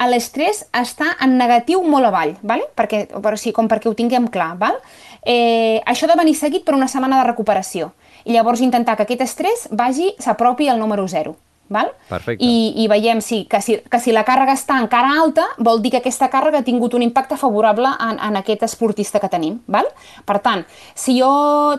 [0.05, 2.69] l'estrès està en negatiu molt avall, vale?
[2.77, 4.53] perquè, per, sí, com perquè ho tinguem clar.
[4.61, 4.77] Val?
[5.25, 7.95] Eh, això ha de venir seguit per una setmana de recuperació.
[8.27, 11.37] I llavors intentar que aquest estrès vagi, s'apropi al número 0.
[11.69, 11.91] Val?
[12.09, 12.45] Perfecte.
[12.45, 15.91] I, i veiem sí, que, si, que si la càrrega està encara alta, vol dir
[15.95, 19.59] que aquesta càrrega ha tingut un impacte favorable en, en aquest esportista que tenim.
[19.67, 19.89] Val?
[20.27, 20.63] Per tant,
[20.95, 21.31] si jo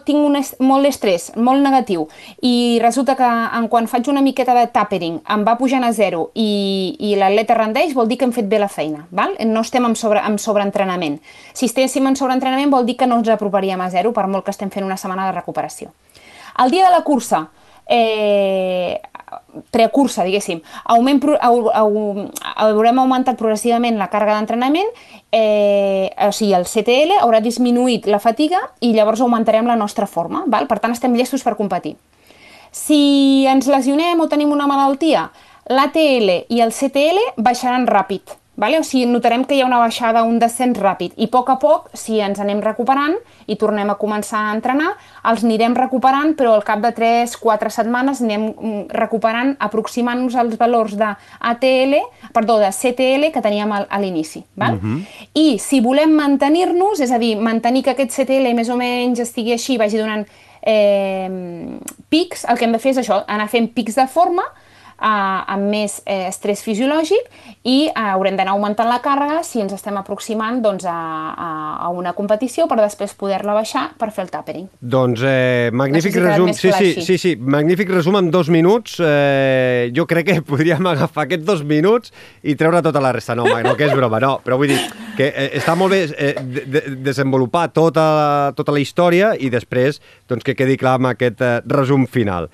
[0.08, 2.08] tinc un est molt d'estrès, molt negatiu,
[2.44, 6.30] i resulta que en quan faig una miqueta de tapering em va pujant a zero
[6.36, 6.50] i,
[7.00, 9.06] i l'atleta rendeix, vol dir que hem fet bé la feina.
[9.12, 9.38] Val?
[9.48, 11.22] No estem amb, sobre, amb sobreentrenament.
[11.54, 14.52] Si estéssim en sobreentrenament vol dir que no ens aproparíem a zero per molt que
[14.56, 15.94] estem fent una setmana de recuperació.
[16.64, 17.48] El dia de la cursa,
[17.88, 19.00] eh,
[19.72, 24.90] precursa, diguéssim, augment, au, au, haurem augmentat progressivament la càrrega d'entrenament,
[25.36, 30.46] eh, o sigui, el CTL haurà disminuït la fatiga i llavors augmentarem la nostra forma,
[30.48, 30.68] val?
[30.68, 31.98] per tant estem llestos per competir.
[32.72, 35.28] Si ens lesionem o tenim una malaltia,
[35.68, 38.80] l'ATL i el CTL baixaran ràpid, Vale?
[38.80, 41.58] O sigui, notarem que hi ha una baixada, un descens ràpid i a poc a
[41.62, 43.14] poc, si ens anem recuperant
[43.46, 44.90] i tornem a començar a entrenar,
[45.30, 48.48] els anirem recuperant, però al cap de 3-4 setmanes anem
[48.90, 51.12] recuperant, aproximant-nos als valors de
[51.52, 51.96] ATL,
[52.34, 54.44] perdó, de CTL que teníem a, a l'inici.
[54.56, 54.82] Val?
[54.82, 55.06] Uh -huh.
[55.38, 59.54] I si volem mantenir-nos, és a dir, mantenir que aquest CTL més o menys estigui
[59.54, 60.26] així, vagi donant
[60.62, 61.30] eh,
[62.10, 64.44] pics, el que hem de fer és això, anar fent pics de forma,
[64.98, 67.30] uh, amb més eh, estrès fisiològic
[67.68, 70.98] i uh, haurem d'anar augmentant la càrrega si ens estem aproximant doncs, a,
[71.34, 71.50] a,
[71.86, 74.68] a una competició per després poder-la baixar per fer el tapering.
[74.82, 76.52] Doncs eh, magnífic resum.
[76.58, 78.98] Sí, sí, sí, sí, magnífic resum en dos minuts.
[79.04, 83.36] Eh, jo crec que podríem agafar aquests dos minuts i treure tota la resta.
[83.38, 84.38] No, no, que és broma, no.
[84.46, 84.82] Però vull dir
[85.18, 88.08] que eh, està molt bé eh, de, de, desenvolupar tota,
[88.58, 92.52] tota la història i després doncs, que quedi clar amb aquest eh, resum final.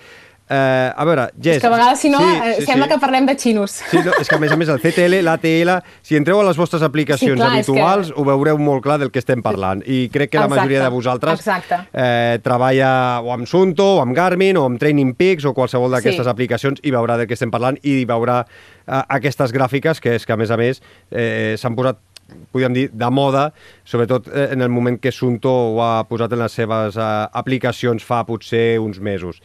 [0.54, 1.56] Eh, a veure, Jess...
[1.58, 2.92] és que a vegades, si no, sí, eh, sí, sembla sí.
[2.92, 3.78] que parlem de xinos.
[3.90, 5.72] Sí, no, és que a més a més el CTL, l'ATL,
[6.06, 9.24] si entreu a les vostres aplicacions Sí, clar, habituals, ho veureu molt clar del que
[9.24, 9.82] estem parlant.
[9.88, 11.80] I crec que la Exacte, majoria de vosaltres exacte.
[11.90, 12.92] eh, treballa
[13.24, 16.30] o amb Sunto, o amb Garmin, o amb Training Peaks, o qualsevol d'aquestes Sí.
[16.36, 20.34] aplicacions, i veurà del que estem parlant, i veurà eh, aquestes gràfiques, que és que
[20.34, 21.98] a més a més eh, s'han posat
[22.54, 23.52] podríem dir, de moda,
[23.86, 28.04] sobretot eh, en el moment que Sunto ho ha posat en les seves eh, aplicacions
[28.06, 29.42] fa potser uns mesos.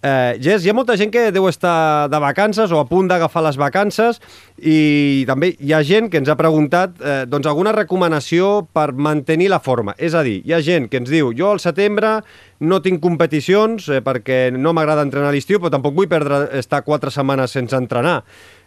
[0.00, 3.42] Eh, Jess, hi ha molta gent que deu estar de vacances o a punt d'agafar
[3.42, 4.20] les vacances
[4.62, 9.48] i també hi ha gent que ens ha preguntat eh, doncs alguna recomanació per mantenir
[9.50, 9.96] la forma.
[9.98, 12.20] És a dir, hi ha gent que ens diu jo al setembre
[12.62, 16.84] no tinc competicions eh, perquè no m'agrada entrenar a l'estiu, però tampoc vull perdre estar
[16.86, 18.20] quatre setmanes sense entrenar.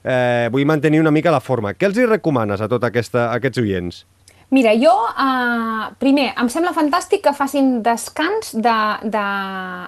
[0.03, 1.71] Eh, vull mantenir una mica la forma.
[1.71, 4.03] Què els hi recomanes a tots aquests oients?
[4.51, 8.73] Mira, jo, eh, primer, em sembla fantàstic que facin descans de,
[9.13, 9.27] de,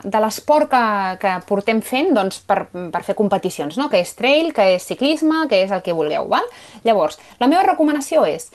[0.08, 0.84] de l'esport que,
[1.20, 3.90] que portem fent doncs, per, per fer competicions, no?
[3.92, 6.30] que és trail, que és ciclisme, que és el que vulgueu.
[6.32, 6.48] Val?
[6.88, 8.48] Llavors, la meva recomanació és,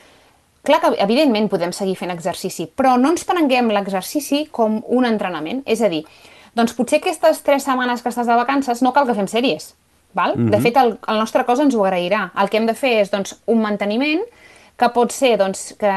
[0.64, 5.60] clar que evidentment podem seguir fent exercici, però no ens prenguem l'exercici com un entrenament.
[5.68, 6.06] És a dir,
[6.56, 9.74] doncs potser aquestes tres setmanes que estàs de vacances no cal que fem sèries.
[10.16, 10.38] Val?
[10.38, 10.50] Mm -hmm.
[10.56, 12.30] De fet, el, el nostre cos ens ho agrairà.
[12.40, 14.24] El que hem de fer és doncs, un manteniment
[14.78, 15.90] que pot ser, doncs, que...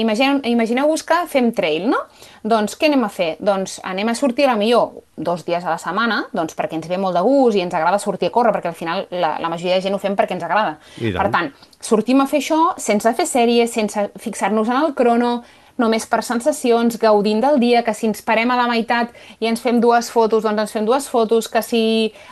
[0.00, 1.98] Imagineu- Imagineu-vos que fem trail, no?
[2.42, 3.34] Doncs què anem a fer?
[3.44, 6.88] Doncs anem a sortir a la millor dos dies a la setmana, doncs perquè ens
[6.88, 9.50] ve molt de gust i ens agrada sortir a córrer, perquè al final la, la
[9.52, 10.78] majoria de gent ho fem perquè ens agrada.
[11.20, 11.52] Per tant,
[11.84, 15.42] sortim a fer això sense fer sèries, sense fixar-nos en el crono,
[15.78, 19.60] només per sensacions, gaudint del dia, que si ens parem a la meitat i ens
[19.62, 21.82] fem dues fotos, doncs ens fem dues fotos, que si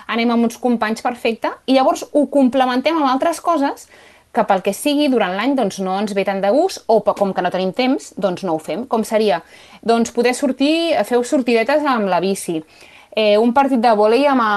[0.09, 3.87] anem amb uns companys, perfecte, i llavors ho complementem amb altres coses
[4.37, 7.33] que pel que sigui durant l'any doncs, no ens ve tant de gust o com
[7.33, 8.85] que no tenim temps, doncs no ho fem.
[8.91, 9.41] Com seria?
[9.83, 12.61] Doncs poder sortir, feu sortidetes amb la bici,
[13.17, 14.53] eh, un partit de vòlei amb, a,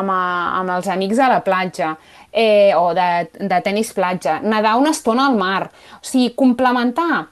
[0.00, 0.20] amb, a,
[0.60, 1.94] amb els amics a la platja,
[2.32, 5.70] eh, o de, de tennis platja, nedar una estona al mar.
[6.02, 7.28] O sigui, complementar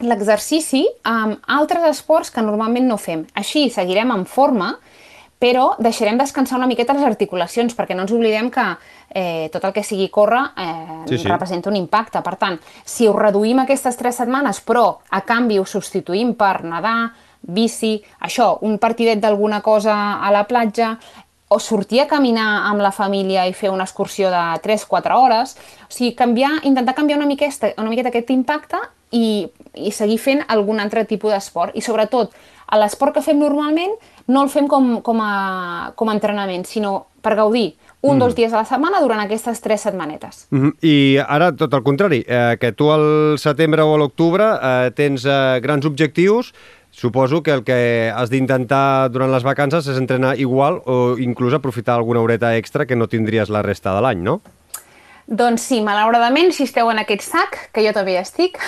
[0.00, 3.26] l'exercici amb altres esports que normalment no fem.
[3.36, 4.76] Així seguirem en forma,
[5.40, 8.66] però deixarem descansar una miqueta les articulacions, perquè no ens oblidem que
[9.08, 11.28] eh, tot el que sigui córrer eh, Sí, sí.
[11.28, 12.20] representa un impacte.
[12.20, 17.14] Per tant, si ho reduïm aquestes tres setmanes, però a canvi ho substituïm per nedar,
[17.40, 20.98] bici, això, un partidet d'alguna cosa a la platja,
[21.52, 25.56] o sortir a caminar amb la família i fer una excursió de 3-4 hores.
[25.88, 28.78] O sigui, canviar, intentar canviar una miqueta, una miqueta aquest impacte
[29.10, 31.74] i, i seguir fent algun altre tipus d'esport.
[31.74, 32.36] I sobretot,
[32.78, 33.96] l'esport que fem normalment
[34.30, 38.20] no el fem com, com, a, com a entrenament, sinó per gaudir un mm.
[38.22, 40.46] dos dies a la setmana durant aquestes tres setmanetes.
[40.50, 40.72] Mm -hmm.
[40.80, 45.24] I ara, tot el contrari, eh, que tu al setembre o a l'octubre eh, tens
[45.24, 46.54] eh, grans objectius,
[46.92, 51.94] Suposo que el que has d'intentar durant les vacances és entrenar igual o inclús aprofitar
[51.94, 54.40] alguna horeta extra que no tindries la resta de l'any, no?
[55.30, 58.58] Doncs sí, malauradament, si esteu en aquest sac, que jo també estic,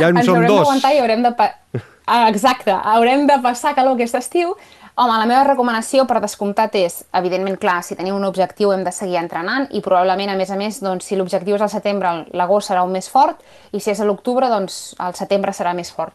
[0.00, 0.62] ja en ens som haurem dos.
[0.62, 1.34] d'aguantar i haurem de...
[2.08, 4.52] Ah, exacte, haurem de passar calor aquest estiu.
[4.94, 8.92] Home, la meva recomanació per descomptat és, evidentment, clar, si teniu un objectiu hem de
[8.94, 12.70] seguir entrenant i probablement, a més a més, doncs, si l'objectiu és al setembre, l'agost
[12.70, 13.42] serà un més fort
[13.74, 16.14] i si és a l'octubre, doncs el setembre serà més fort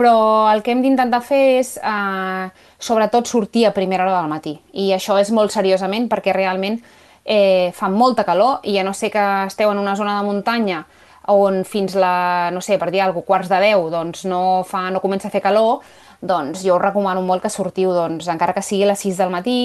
[0.00, 2.46] però el que hem d'intentar fer és, eh,
[2.78, 4.54] sobretot, sortir a primera hora del matí.
[4.72, 6.78] I això és molt seriosament perquè realment
[7.24, 10.86] eh, fa molta calor i ja no sé que esteu en una zona de muntanya
[11.28, 14.88] on fins la, no sé, per dir alguna cosa, quarts de 10, doncs no, fa,
[14.90, 15.84] no comença a fer calor,
[16.20, 19.34] doncs jo us recomano molt que sortiu, doncs, encara que sigui a les 6 del
[19.34, 19.60] matí,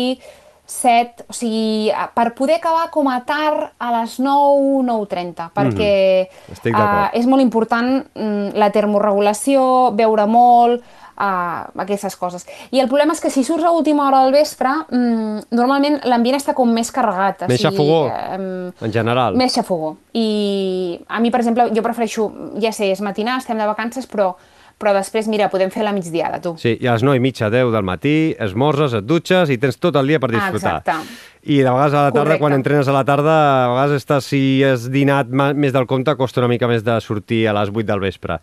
[0.65, 5.91] 7, o sigui, per poder acabar com a tard a les 9, 9.30, perquè
[6.25, 10.81] mm, uh, és molt important mm, la termorregulació, beure molt,
[11.17, 12.45] uh, aquestes coses.
[12.71, 16.39] I el problema és que si surts a última hora del vespre, mm, normalment l'ambient
[16.39, 17.47] està com més carregat.
[17.49, 19.37] Més xafogó, um, en general.
[19.39, 19.95] Més xafogó.
[20.13, 22.29] I a mi, per exemple, jo prefereixo,
[22.61, 24.33] ja sé, és matinar, estem de vacances, però
[24.81, 26.55] però després, mira, podem fer la migdiada, tu.
[26.59, 29.79] Sí, i a les 9 i mitja, 10 del matí, esmorzes, et dutxes i tens
[29.79, 30.73] tot el dia per disfrutar.
[30.75, 31.31] Ah, exacte.
[31.45, 32.41] I de vegades a la tarda, Correcte.
[32.41, 33.35] quan entrenes a la tarda,
[33.65, 37.45] a vegades estàs, si has dinat més del compte, costa una mica més de sortir
[37.47, 38.39] a les 8 del vespre.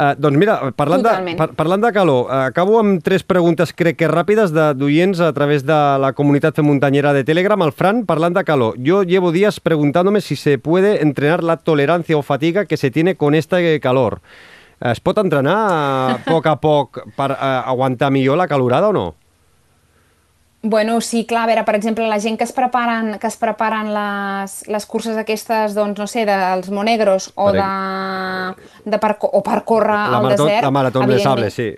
[0.00, 3.98] Uh, doncs mira, parlant de, par parlant de calor, uh, acabo amb tres preguntes, crec
[4.00, 7.60] que ràpides, d'oients a través de la comunitat muntanyera de Telegram.
[7.66, 12.16] El Fran, parlant de calor, yo llevo días preguntándome si se puede entrenar la tolerancia
[12.16, 14.22] o fatiga que se tiene con este calor.
[14.80, 19.08] Es pot entrenar a poc a poc per uh, aguantar millor la calorada o no?
[20.62, 23.92] Bueno, sí, clar, a veure, per exemple, la gent que es preparen, que es preparen
[23.94, 27.68] les, les curses aquestes, doncs, no sé, dels Monegros o, de,
[28.84, 30.66] de per, o per córrer la al marató, desert...
[30.66, 31.70] La marató de sable, sí.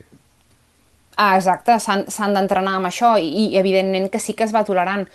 [1.14, 5.06] Ah, exacte, s'han d'entrenar amb això i, i evidentment que sí que es va tolerant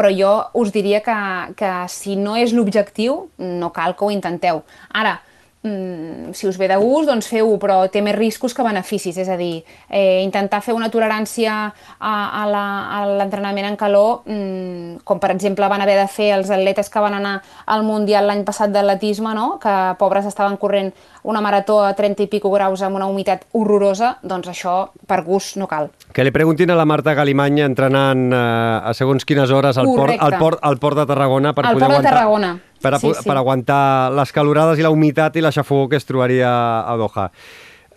[0.00, 1.14] però jo us diria que,
[1.58, 4.62] que si no és l'objectiu, no cal que ho intenteu.
[4.96, 5.18] Ara,
[5.62, 9.28] mm, si us ve de gust, doncs feu-ho, però té més riscos que beneficis, és
[9.28, 11.56] a dir, eh, intentar fer una tolerància
[11.98, 16.90] a, a l'entrenament en calor, mm, com per exemple van haver de fer els atletes
[16.90, 19.58] que van anar al Mundial l'any passat d'atletisme, no?
[19.60, 20.92] que pobres estaven corrent
[21.22, 25.58] una marató a 30 i pico graus amb una humitat horrorosa, doncs això per gust
[25.60, 25.90] no cal.
[26.12, 28.40] Que li preguntin a la Marta Galimanya entrenant eh,
[28.88, 31.86] a segons quines hores al port, al, port, al port de Tarragona per al poder
[31.86, 32.10] port aguantar...
[32.10, 33.26] de Tarragona per, a, sí, sí.
[33.26, 36.50] per aguantar les calorades i la humitat i la xafogó que es trobaria
[36.82, 37.30] a Doha.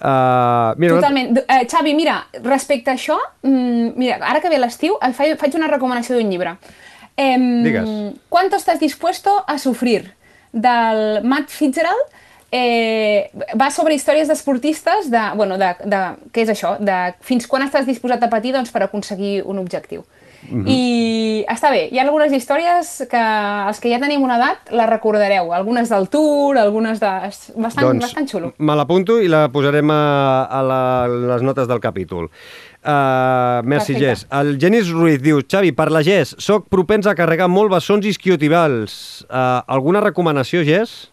[0.04, 1.38] Uh, mira, Totalment.
[1.48, 3.16] Uh, Xavi, mira, respecte a això,
[3.48, 6.58] mm, mira, ara que ve l'estiu, faig, una recomanació d'un llibre.
[7.16, 7.90] Eh, Digues.
[8.28, 10.14] ¿Cuánto estás dispuesto a sufrir?
[10.52, 12.12] Del Matt Fitzgerald,
[12.52, 16.02] eh, va sobre històries d'esportistes, de, bueno, de, de,
[16.34, 16.76] què és això?
[16.78, 20.04] De fins quan estàs disposat a patir doncs, per aconseguir un objectiu.
[20.50, 20.68] -hmm.
[20.68, 23.24] I està bé, hi ha algunes històries que
[23.68, 27.12] els que ja tenim una edat la recordareu, algunes del Tour, algunes de...
[27.56, 28.54] bastant, doncs, bastant xulo.
[28.58, 32.30] me l'apunto i la posarem a, a la, les notes del capítol.
[32.84, 34.00] Uh, merci, Perfecte.
[34.00, 34.28] Gés.
[34.30, 39.24] El Genis Ruiz diu, Xavi, per la Gés, soc propens a carregar molt bessons isquiotibals.
[39.30, 41.13] Uh, alguna recomanació, Gés?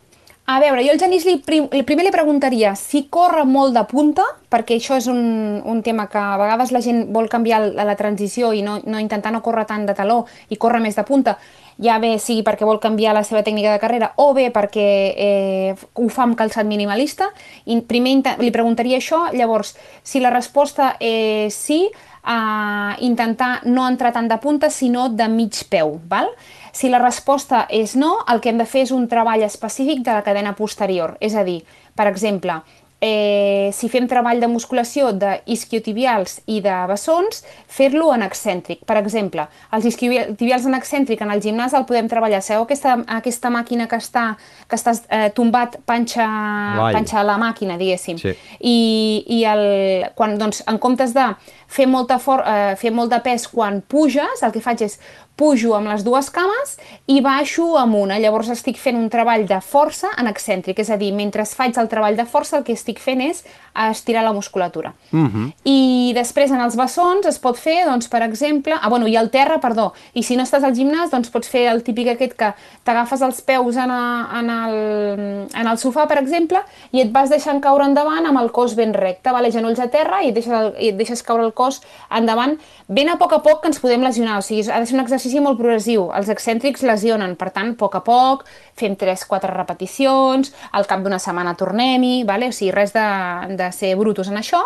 [0.51, 4.25] A veure, jo al Genís li, prim, primer li preguntaria si corre molt de punta,
[4.51, 5.21] perquè això és un,
[5.63, 8.99] un tema que a vegades la gent vol canviar la, la transició i no, no
[8.99, 11.37] intentar no córrer tant de taló i córrer més de punta,
[11.81, 15.75] ja bé sigui perquè vol canviar la seva tècnica de carrera o bé perquè eh,
[15.95, 17.31] ho fa amb calçat minimalista.
[17.64, 24.12] I primer li preguntaria això, llavors, si la resposta és sí, eh, intentar no entrar
[24.12, 26.29] tant de punta, sinó de mig peu, val?
[26.73, 30.12] Si la resposta és no, el que hem de fer és un treball específic de
[30.14, 31.16] la cadena posterior.
[31.21, 31.62] És a dir,
[31.97, 32.61] per exemple,
[33.01, 38.83] eh, si fem treball de musculació d'isquiotibials i de bessons, fer-lo en excèntric.
[38.87, 42.43] Per exemple, els isquiotibials en excèntric en el gimnàs el podem treballar.
[42.45, 44.27] Sabeu aquesta, aquesta màquina que està,
[44.69, 46.27] que estàs eh, tombat panxa,
[46.93, 48.20] panxa a la màquina, diguéssim.
[48.20, 48.37] Sí.
[48.61, 48.77] I,
[49.39, 49.64] i el,
[50.18, 51.27] quan, doncs, en comptes de
[51.70, 55.01] fer, molta for, eh, fer molt de pes quan puges, el que faig és
[55.41, 56.76] pujo amb les dues cames
[57.09, 58.18] i baixo amb una.
[58.20, 61.88] Llavors estic fent un treball de força en excèntric, és a dir, mentre faig el
[61.88, 63.41] treball de força el que estic fent és
[63.75, 64.95] a estirar la musculatura.
[65.12, 65.53] Uh -huh.
[65.64, 68.75] I després en els bessons es pot fer, doncs, per exemple...
[68.81, 69.93] Ah, bueno, i al terra, perdó.
[70.12, 72.55] I si no estàs al gimnàs, doncs pots fer el típic aquest que
[72.85, 76.59] t'agafes els peus en, a, en, el, en el sofà, per exemple,
[76.93, 79.53] i et vas deixant caure endavant amb el cos ben recte, vale?
[79.53, 82.59] genolls a terra i et deixes, el, i et deixes caure el cos endavant,
[82.89, 84.39] ben a poc a poc que ens podem lesionar.
[84.39, 86.11] O sigui, ha de ser un exercici molt progressiu.
[86.16, 88.45] Els excèntrics lesionen, per tant, a poc a poc,
[88.75, 92.51] fem 3-4 repeticions, al cap d'una setmana tornem-hi, vale?
[92.51, 93.07] o sigui, res de,
[93.61, 94.62] de ser brutos en això.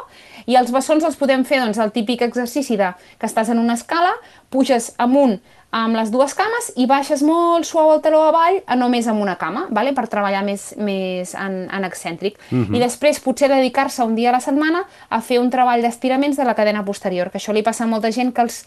[0.47, 3.75] I els bessons els podem fer doncs, el típic exercici de que estàs en una
[3.75, 4.15] escala,
[4.51, 5.39] puges amunt
[5.75, 9.35] amb les dues cames i baixes molt suau el taló avall a només amb una
[9.41, 9.91] cama, vale?
[9.95, 12.39] per treballar més, més en, en excèntric.
[12.51, 12.77] Uh -huh.
[12.77, 16.45] I després potser dedicar-se un dia a la setmana a fer un treball d'estiraments de
[16.45, 18.67] la cadena posterior, que això li passa a molta gent que els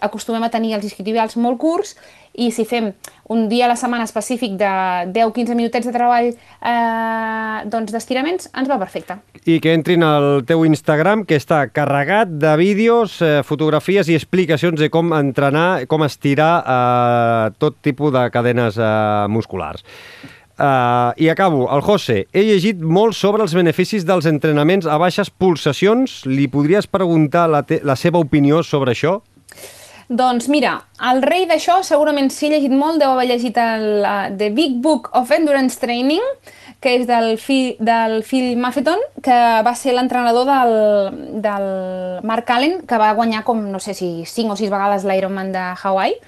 [0.00, 1.96] acostumem a tenir els isquiotibials molt curts
[2.38, 2.92] i si fem
[3.30, 4.70] un dia a la setmana específic de
[5.14, 9.18] 10-15 minutets de treball eh, doncs d'estiraments, ens va perfecte.
[9.46, 14.78] I que entrin al teu Instagram, que està carregat de vídeos, eh, fotografies i explicacions
[14.80, 18.90] de com entrenar, com estirar eh, tot tipus de cadenes eh,
[19.28, 19.86] musculars.
[20.60, 21.74] Uh, I acabo.
[21.74, 26.18] El José, he llegit molt sobre els beneficis dels entrenaments a baixes pulsacions.
[26.28, 29.22] Li podries preguntar la, la seva opinió sobre això?
[30.10, 30.72] Doncs mira,
[31.06, 34.80] el rei d'això segurament si he llegit molt, deu haver llegit el uh, The Big
[34.82, 36.24] Book of Endurance Training,
[36.82, 40.74] que és del, fi, del Phil Maffeton, que va ser l'entrenador del,
[41.44, 41.68] del
[42.26, 45.62] Mark Allen, que va guanyar com, no sé si 5 o 6 vegades l'Ironman de
[45.78, 46.18] Hawaii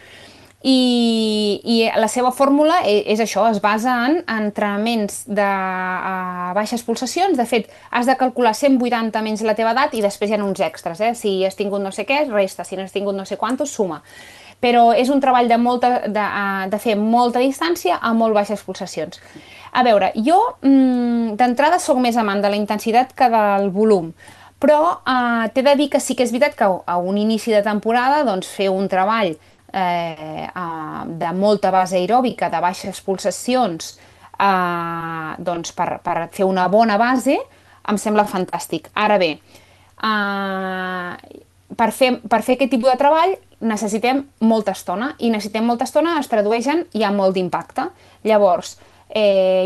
[0.63, 6.85] i, i la seva fórmula és, és això, es basa en entrenaments de a baixes
[6.87, 10.45] pulsacions, de fet has de calcular 180 menys la teva edat i després hi ha
[10.45, 11.17] uns extras, eh?
[11.19, 14.03] si has tingut no sé què, resta, si no has tingut no sé quantos, suma.
[14.63, 16.27] Però és un treball de, molta, de,
[16.71, 19.19] de fer molta distància a molt baixes pulsacions.
[19.75, 24.13] A veure, jo mmm, d'entrada sóc més amant de la intensitat que del volum,
[24.63, 27.65] però eh, t'he de dir que sí que és veritat que a un inici de
[27.67, 29.35] temporada doncs, fer un treball
[29.73, 30.49] eh,
[31.07, 33.97] de molta base aeròbica, de baixes pulsacions,
[34.39, 37.39] eh, doncs per, per fer una bona base,
[37.89, 38.91] em sembla fantàstic.
[38.95, 39.33] Ara bé,
[40.03, 41.41] eh,
[41.77, 46.19] per, fer, per fer aquest tipus de treball necessitem molta estona, i necessitem molta estona
[46.21, 47.89] es tradueix en hi ha molt d'impacte.
[48.27, 48.77] Llavors,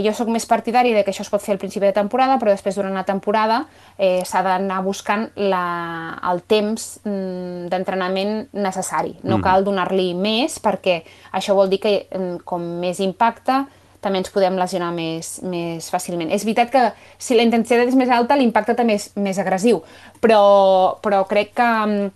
[0.03, 2.51] jo sóc més partidari de que això es pot fer al principi de temporada, però
[2.51, 3.61] després durant la temporada
[3.97, 9.14] eh, s'ha d'anar buscant la, el temps mm, d'entrenament necessari.
[9.22, 9.47] No mm.
[9.47, 11.01] cal donar-li més perquè
[11.38, 13.64] això vol dir que mm, com més impacte
[14.03, 16.30] també ens podem lesionar més, més fàcilment.
[16.34, 16.82] És veritat que
[17.18, 19.82] si la intensitat és més alta, l'impacte també és més agressiu,
[20.22, 22.11] però, però crec que mm,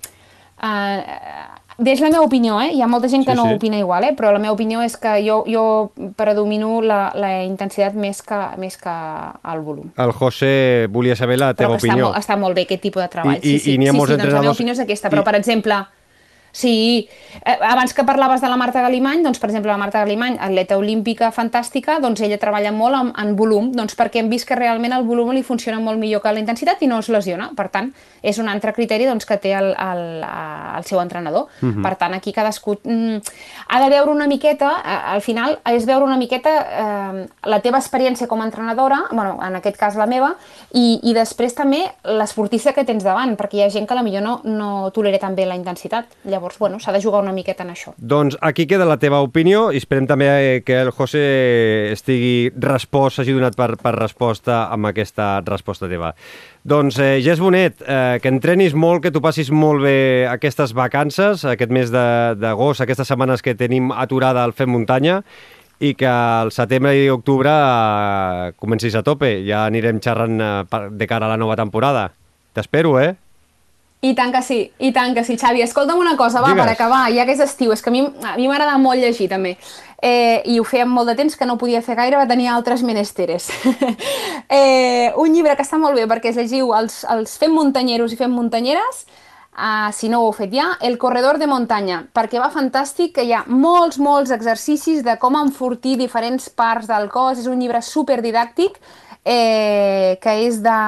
[0.67, 1.19] eh,
[1.89, 2.71] és la meva opinió, eh?
[2.77, 3.55] Hi ha molta gent que sí, no sí.
[3.57, 4.13] opina igual, eh?
[4.17, 5.65] Però la meva opinió és que jo, jo
[6.19, 8.97] predomino la, la intensitat més que, més que
[9.53, 9.93] el volum.
[9.97, 12.11] El José volia saber la teva però opinió.
[12.11, 13.41] Està, està molt bé aquest tipus de treball.
[13.41, 14.35] I, sí, sí, i n'hi ha sí, molts sí, entrenadors...
[14.35, 15.29] Doncs la meva opinió és aquesta, però I...
[15.31, 15.81] per exemple
[16.53, 17.09] Sí,
[17.45, 20.79] eh, abans que parlaves de la Marta Galimany, doncs, per exemple, la Marta Galimany, atleta
[20.79, 24.93] olímpica fantàstica, doncs ella treballa molt en, en volum, doncs perquè hem vist que realment
[24.97, 27.51] el volum li funciona molt millor que la intensitat i no es lesiona.
[27.57, 27.93] Per tant,
[28.23, 31.49] és un altre criteri doncs, que té el, el, el seu entrenador.
[31.61, 31.79] Uh mhm.
[31.79, 31.83] -huh.
[31.83, 33.17] Per tant, aquí cadascú mm,
[33.69, 37.79] ha de veure una miqueta, eh, al final, és veure una miqueta eh, la teva
[37.79, 40.35] experiència com a entrenadora, bueno, en aquest cas la meva,
[40.73, 44.41] i, i després també l'esportista que tens davant, perquè hi ha gent que millor no,
[44.45, 46.07] no tolera tan bé la intensitat.
[46.25, 47.91] Llavors, Llavors, bueno, s'ha de jugar una miqueta en això.
[48.01, 51.21] Doncs aquí queda la teva opinió i esperem també eh, que el José
[51.93, 56.15] estigui respost, s'hagi donat per, per resposta amb aquesta resposta teva.
[56.65, 61.45] Doncs, eh, Gés Bonet, eh, que entrenis molt, que tu passis molt bé aquestes vacances,
[61.45, 65.21] aquest mes d'agost, aquestes setmanes que tenim aturada al Fem Muntanya,
[65.77, 69.43] i que al setembre i octubre eh, comencis a tope.
[69.45, 72.15] Ja anirem xerrant eh, de cara a la nova temporada.
[72.57, 73.19] T'espero, eh?
[74.01, 75.37] I tant que sí, i tant que sí.
[75.37, 76.65] Xavi, escolta'm una cosa, va, Digues.
[76.65, 79.29] per acabar, ja que és estiu, és que a mi a mi m'agrada molt llegir,
[79.29, 79.59] també.
[80.01, 82.83] Eh, I ho feia molt de temps que no podia fer gaire, va tenir altres
[82.83, 83.51] menesteres.
[84.49, 88.17] eh, un llibre que està molt bé perquè es llegiu els, els Fem muntanyeros i
[88.17, 89.05] Fem muntanyeres,
[89.53, 93.27] uh, si no ho heu fet ja, El corredor de muntanya, perquè va fantàstic, que
[93.29, 97.83] hi ha molts, molts exercicis de com enfortir diferents parts del cos, és un llibre
[97.85, 98.81] super didàctic,
[99.25, 100.79] eh, que és de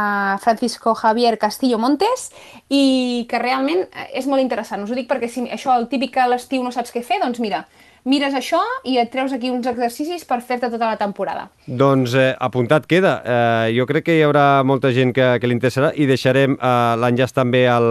[0.43, 2.31] Francisco Javier Castillo Montes
[2.69, 4.85] i que realment és molt interessant.
[4.85, 7.21] Us ho dic perquè si això, el típic que a l'estiu no saps què fer,
[7.23, 7.65] doncs mira,
[8.05, 11.49] mires això i et treus aquí uns exercicis per fer-te tota la temporada.
[11.67, 13.19] Doncs eh, apuntat queda.
[13.23, 16.73] Eh, jo crec que hi haurà molta gent que, que li interessarà i deixarem eh,
[16.99, 17.87] l'enllaç també al,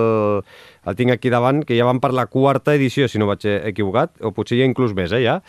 [0.87, 4.17] el tinc aquí davant, que ja vam per la quarta edició, si no vaig equivocat,
[4.21, 5.39] o potser ja inclús més, eh, ja.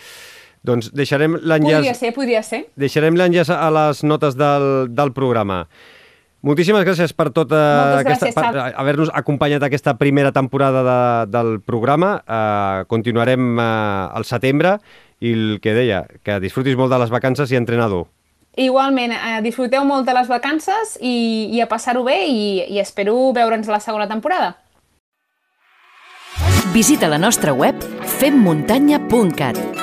[0.62, 1.82] Doncs deixarem l'enllaç...
[1.82, 2.62] Podria ser, podria ser.
[2.78, 5.64] Deixarem l'enllaç a les notes del, del programa.
[6.42, 11.52] Moltíssimes gràcies per tota Moltes aquesta, gràcies, per haver-nos acompanyat aquesta primera temporada de, del
[11.62, 12.16] programa.
[12.26, 14.76] Uh, continuarem uh, al setembre
[15.22, 18.08] i el que deia, que disfrutis molt de les vacances i entrenador.
[18.58, 22.42] Igualment, eh, disfruteu molt de les vacances i, i a passar-ho bé i,
[22.74, 24.58] i espero veure'ns a la segona temporada.
[26.74, 27.80] Visita la nostra web
[28.18, 29.81] femmuntanya.cat